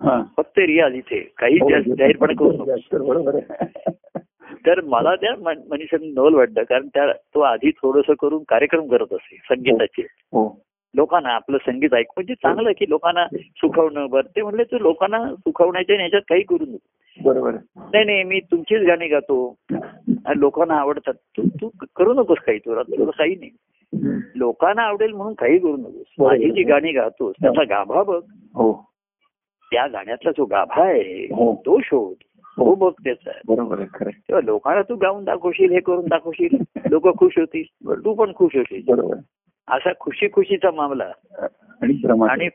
हा. 0.00 0.22
फक्त 0.36 0.58
रियाज 0.58 0.94
इथे 0.94 1.20
काही 1.38 1.56
हो, 1.56 1.68
जाहीरपणे 1.70 2.34
करू 2.34 2.52
नको 2.52 3.06
बरोबर 3.06 3.34
आहे 3.34 3.66
तर 4.66 4.80
मला 4.80 5.14
त्या 5.14 5.34
मन- 5.42 5.62
मनीषाने 5.70 6.06
नवल 6.06 6.34
वाटतं 6.34 6.62
कारण 6.62 6.86
त्या 6.86 7.12
तो 7.12 7.40
आधी 7.40 7.70
थोडस 7.70 8.14
करून 8.20 8.42
कार्यक्रम 8.48 8.86
करत 8.88 9.12
असे 9.12 9.36
संगीताचे 9.36 10.02
हो 10.02 10.62
लोकांना 10.94 11.28
आपलं 11.28 11.58
संगीत 11.58 11.94
ऐक 11.94 12.06
म्हणजे 12.16 12.34
चांगलं 12.34 12.70
की 12.72 12.84
लोकांना 12.88 13.26
सुखवणं. 13.34 14.06
बरं 14.06 14.36
ते 14.36 14.42
म्हणले 14.42 14.64
तू 14.64 14.78
लोकांना 14.78 15.34
सुखवण्याच्या 15.34 15.94
आणि 15.94 16.02
ह्याच्यात 16.02 16.22
काही 16.28 16.42
करू 16.42 16.64
नको 16.64 16.78
बरोबर. 17.24 17.52
नाही 17.76 18.04
नाही 18.04 18.22
मी 18.22 18.40
तुमचीच 18.40 18.82
गाणी 18.82 19.08
गातो. 19.08 19.54
आणि 20.26 20.40
लोकांना 20.40 20.74
आवडतात. 20.74 21.14
तू 21.14 21.42
तू 21.42 21.70
करू 21.96 22.14
नकोस 22.14 22.38
काही 22.38 22.58
तुला 22.58 22.82
तुला 22.82 23.10
काही 23.10 23.34
नाही. 23.34 23.50
लोकांना 24.34 24.82
आवडेल 24.82 25.12
म्हणून 25.12 25.34
काही 25.34 25.58
करू 25.58 25.76
नकोस. 25.76 26.04
माझी 26.18 26.50
जी 26.50 26.62
गाणी 26.62 26.92
गातोस 26.92 27.34
त्याचा 27.42 27.62
गाभा 27.64 28.02
बघ. 28.02 28.22
हो. 28.54 28.90
त्या 29.72 29.86
गाण्यातला 29.86 30.30
जो 30.30 30.44
गाभा 30.44 30.82
आहे 30.82 31.24
हो. 31.24 31.62
तो 31.66 31.80
शोध. 31.80 32.14
तो 32.56 32.74
बघ 32.74 32.92
त्याचा. 33.04 33.30
बरोबर. 33.48 33.84
तेव्हा 33.84 34.40
लोकांना 34.40 34.82
तू 34.82 34.96
गाऊन 34.96 35.24
दाखवशील 35.24 35.72
हे 35.72 35.80
करून 35.80 36.04
दाखवशील 36.04 36.48
लोक 36.90 37.18
खुश 37.18 37.38
होतील. 37.38 37.62
तू 38.04 38.14
पण 38.14 38.32
खुश 38.34 38.56
होशील. 38.56 38.82
बरोबर. 38.88 39.16
असा 39.70 39.90
खुशी 40.00 40.28
खुशीचा 40.32 40.70
मामला. 40.70 41.10
आणि 42.30 42.48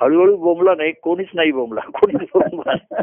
हळूहळू 0.00 0.36
बोंबला 0.36 0.74
नाही 0.74 0.92
कोणीच 0.92 1.28
नाही 1.34 1.52
बोंबला. 1.52 1.80
कोणीच 1.94 2.28
बोंबला. 2.34 3.02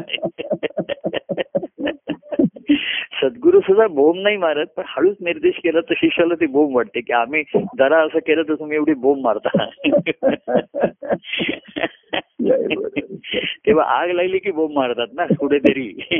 सद्गुरू 3.22 3.60
सुद्धा 3.60 3.86
बोंब 3.86 4.20
नाही 4.22 4.36
मारत 4.36 4.66
पण 4.76 4.82
हळूच 4.86 5.16
निर्देश 5.20 5.54
केला 5.56 5.80
तर 5.80 5.94
शिष्याला 5.96 6.34
ते 6.34 6.46
बोंब 6.46 6.76
वाटते 6.76 7.00
की 7.00 7.12
आम्ही 7.12 7.42
जरा 7.78 7.98
असं 8.02 8.18
केलं 8.18 8.42
तर 8.42 8.54
तुम्ही 8.54 8.76
एवढी 8.76 8.94
बोंब 8.94 9.24
मारता. 9.24 9.64
तेव्हा 13.66 13.84
आग 13.84 14.10
लागली 14.10 14.38
की 14.38 14.50
बोंब 14.50 14.70
मारतात 14.72 15.06
ना 15.12 15.26
कुठेतरी. 15.38 16.18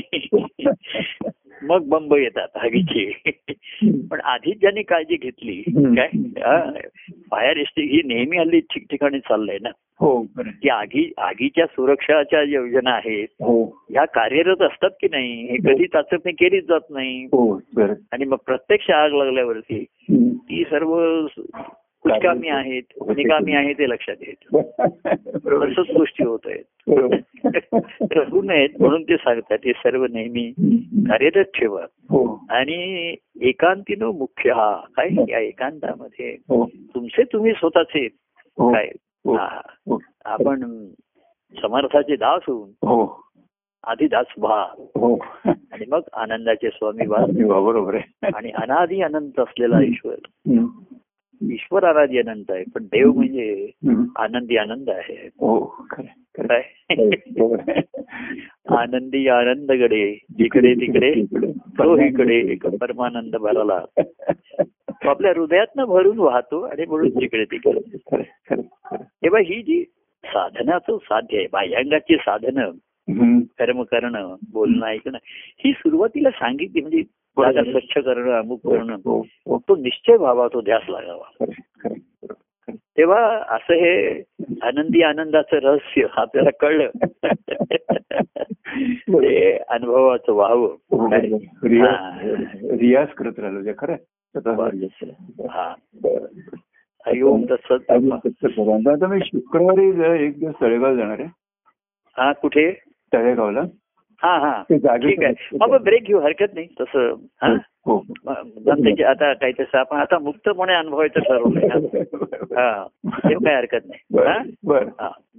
मग 1.62 1.88
बंब 1.88 2.14
येतात 2.14 2.48
आगीची. 2.54 3.12
पण 4.10 4.20
आधीच 4.20 4.60
ज्यांनी 4.60 4.82
काळजी 4.82 5.16
घेतली 5.16 5.62
काय? 5.76 6.08
फायर 7.30 7.56
एसटी 7.56 7.82
ही 7.82 8.02
नेहमी 8.04 8.36
हल्ली 8.36 8.60
ठिकठिकाणी 8.60 9.18
चाललंय 9.18 9.58
ना? 9.62 9.68
हो. 10.00 10.26
की 10.38 10.68
आगी 10.68 11.12
आगीच्या 11.18 11.66
सुरक्षाच्या 11.66 12.42
योजना 12.42 12.90
आहेत. 12.90 13.28
हो. 13.32 13.64
ह्या 13.64 14.04
कार्यरत 14.04 14.62
असतात 14.62 14.90
की 14.90 15.08
नाही? 15.10 15.46
हे 15.46 15.56
कधी 15.56 15.86
चाचपणी 15.86 16.32
केलीच 16.32 16.64
जात 16.68 16.90
नाही. 16.90 17.24
हो 17.24 17.60
आणि 18.12 18.24
मग 18.24 18.36
प्रत्यक्ष 18.46 18.90
आग 18.90 19.12
लागल्यावरती. 19.12 19.84
ती 20.10 20.64
सर्व 20.70 21.26
कुचकामी 22.02 22.48
आहेत 22.48 22.82
निकामी 23.16 23.52
आहे 23.52 23.72
ते 23.72 23.88
लक्षात 23.88 24.16
येत. 24.20 24.56
तसंच 25.46 25.90
गोष्टी 25.96 26.24
होत 26.24 26.38
आहेत. 26.44 26.64
रडू 28.12 28.42
नयेत 28.42 28.68
म्हणून 28.80 29.02
ते 29.02 29.16
सांगतात 29.16 29.58
हे 29.64 29.72
सर्व 29.72 30.06
नेहमी. 30.10 30.52
कार्यरत 31.08 31.44
ठेवा. 31.44 31.82
हो. 31.82 32.46
आणि 32.50 33.14
एकांतीनो 33.40 34.12
मुख्य 34.12 34.52
हा 34.52 34.80
काय 34.96 35.08
या 35.28 35.38
एकांतामध्ये? 35.38 36.36
हो. 36.48 36.66
तुमचे 36.66 37.22
तुम्ही 37.22 37.52
स्वतःचे 37.52 38.08
हो. 38.58 38.72
काय? 38.72 38.88
हो. 39.24 39.34
हा. 39.34 39.60
हो. 39.90 39.98
आपण 40.24 40.86
समर्थाचे 41.62 42.16
दास 42.16 42.42
होऊन 42.46 42.68
हो. 42.68 43.24
आधी 43.84 44.06
दास 44.06 44.26
व्हा. 44.38 44.62
हो. 44.78 45.24
आणि 45.46 45.84
मग 45.88 46.00
आनंदाचे 46.12 46.68
स्वामी 46.70 47.06
बरोबर 47.06 47.94
आहे. 47.94 48.26
आणि 48.34 48.50
अनादी 48.50 49.02
अनंत 49.02 49.40
असलेला 49.40 49.80
ईश्वर. 49.80 50.14
ईश्वर 51.42 51.84
अनादी 51.84 52.18
अनंत 52.18 52.50
आहे 52.50 52.64
पण 52.74 52.84
देव 52.84 53.12
म्हणजे. 53.12 53.70
आनंदी 54.16 54.56
आनंद 54.56 54.90
आहे 54.90 55.14
हो. 55.26 55.64
काय 55.90 56.94
बरोबर 56.94 57.60
आहे. 57.68 57.80
आनंदी 58.76 59.28
आनंदगडे 59.28 60.18
जिकडे 60.38 60.74
तिकडे 60.74 61.12
तो 61.78 61.98
इकडे 62.00 62.56
परमानंद 62.76 63.36
भराला 63.36 63.84
तो 64.90 65.08
आपल्या 65.08 65.32
हृदयातनं 65.36 65.84
भरून 65.84 66.18
वाहतो 66.18 66.60
आणि 66.60 66.84
म्हणून 66.88 67.08
जिकडे 67.08 67.44
तिकडे. 67.44 67.80
तेव्हा 68.94 69.40
ही 69.40 69.62
जी 69.62 69.84
साधनाचं 70.24 70.98
साध्य 70.98 71.38
आहे 71.38 71.46
बाह्यांगाची 71.52 72.16
साधनं. 72.16 72.70
कर्म 73.58 73.82
करणं 73.82 74.36
बोलणं 74.52 74.86
ऐकणं 74.86 75.18
ही 75.64 75.72
सुरुवातीला 75.72 76.30
सांगितली 76.30 76.80
म्हणजे 76.80 77.02
जागा 77.38 77.62
स्वच्छ 77.62 77.98
करणं 77.98 78.38
अमुक 78.38 78.60
करणं 78.64 78.92
हो, 78.92 79.20
हो. 79.20 79.58
तो 79.58 79.76
निश्चय 79.76 80.16
व्हावा 80.16 80.48
तो 80.48 80.60
ध्यास 80.60 80.82
लागावा. 80.88 81.44
तेव्हा 82.72 83.42
असं 83.56 83.74
हे 83.74 84.22
आनंदी 84.62 85.02
आनंदाचं 85.02 85.56
रहस्य 85.56 86.02
आपल्याला 86.12 86.50
कळलं. 86.60 86.90
ते 89.22 89.56
अनुभवाचं 89.68 90.32
व्हावं. 90.32 90.68
हो. 90.68 91.08
रियाज 92.76 93.08
करत 93.08 93.38
राहिलो 93.38 93.72
खरं. 93.78 93.94
हा. 95.50 95.74
आता 98.90 99.06
मी 99.06 99.18
शुक्रवारी 99.24 100.24
एक 100.26 100.38
दिवस 100.38 100.54
तळेगाव 100.60 100.96
जाणार 100.96 101.20
आहे. 101.20 101.28
हा 102.16 102.32
कुठे? 102.32 102.89
तळेगावला? 103.12 103.60
हा 104.22 104.38
हा. 104.38 104.62
ठीक 104.96 105.22
आहे. 105.24 105.56
मग 105.60 105.82
ब्रेक 105.82 106.02
घेऊ 106.02 106.18
हरकत 106.18 106.54
नाही. 106.54 106.66
तसं 106.80 107.14
हा? 107.42 107.54
हो 107.86 107.98
आता 109.04 109.32
काही 109.32 109.52
तसं 109.52 109.78
आपण 109.78 109.96
आता 109.96 110.18
मुक्तपणे 110.18 110.74
अनुभवायचं 110.74 111.20
ठरवलंय. 111.20 111.68
ना 112.52 112.60
हा 112.60 112.84
काही 113.22 113.54
हरकत 113.54 113.86
नाही. 113.86 114.28
हा? 114.28 114.32
हा 114.32 114.42
बरं 114.66 114.88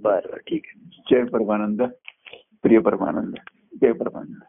बरं. 0.02 0.36
ठीक 0.46 0.62
आहे. 0.66 1.00
जय 1.10 1.24
परमानंद. 1.24 1.82
प्रिय 2.62 2.78
परमानंद. 2.78 3.34
जय 3.82 3.92
परमानंद. 3.92 4.42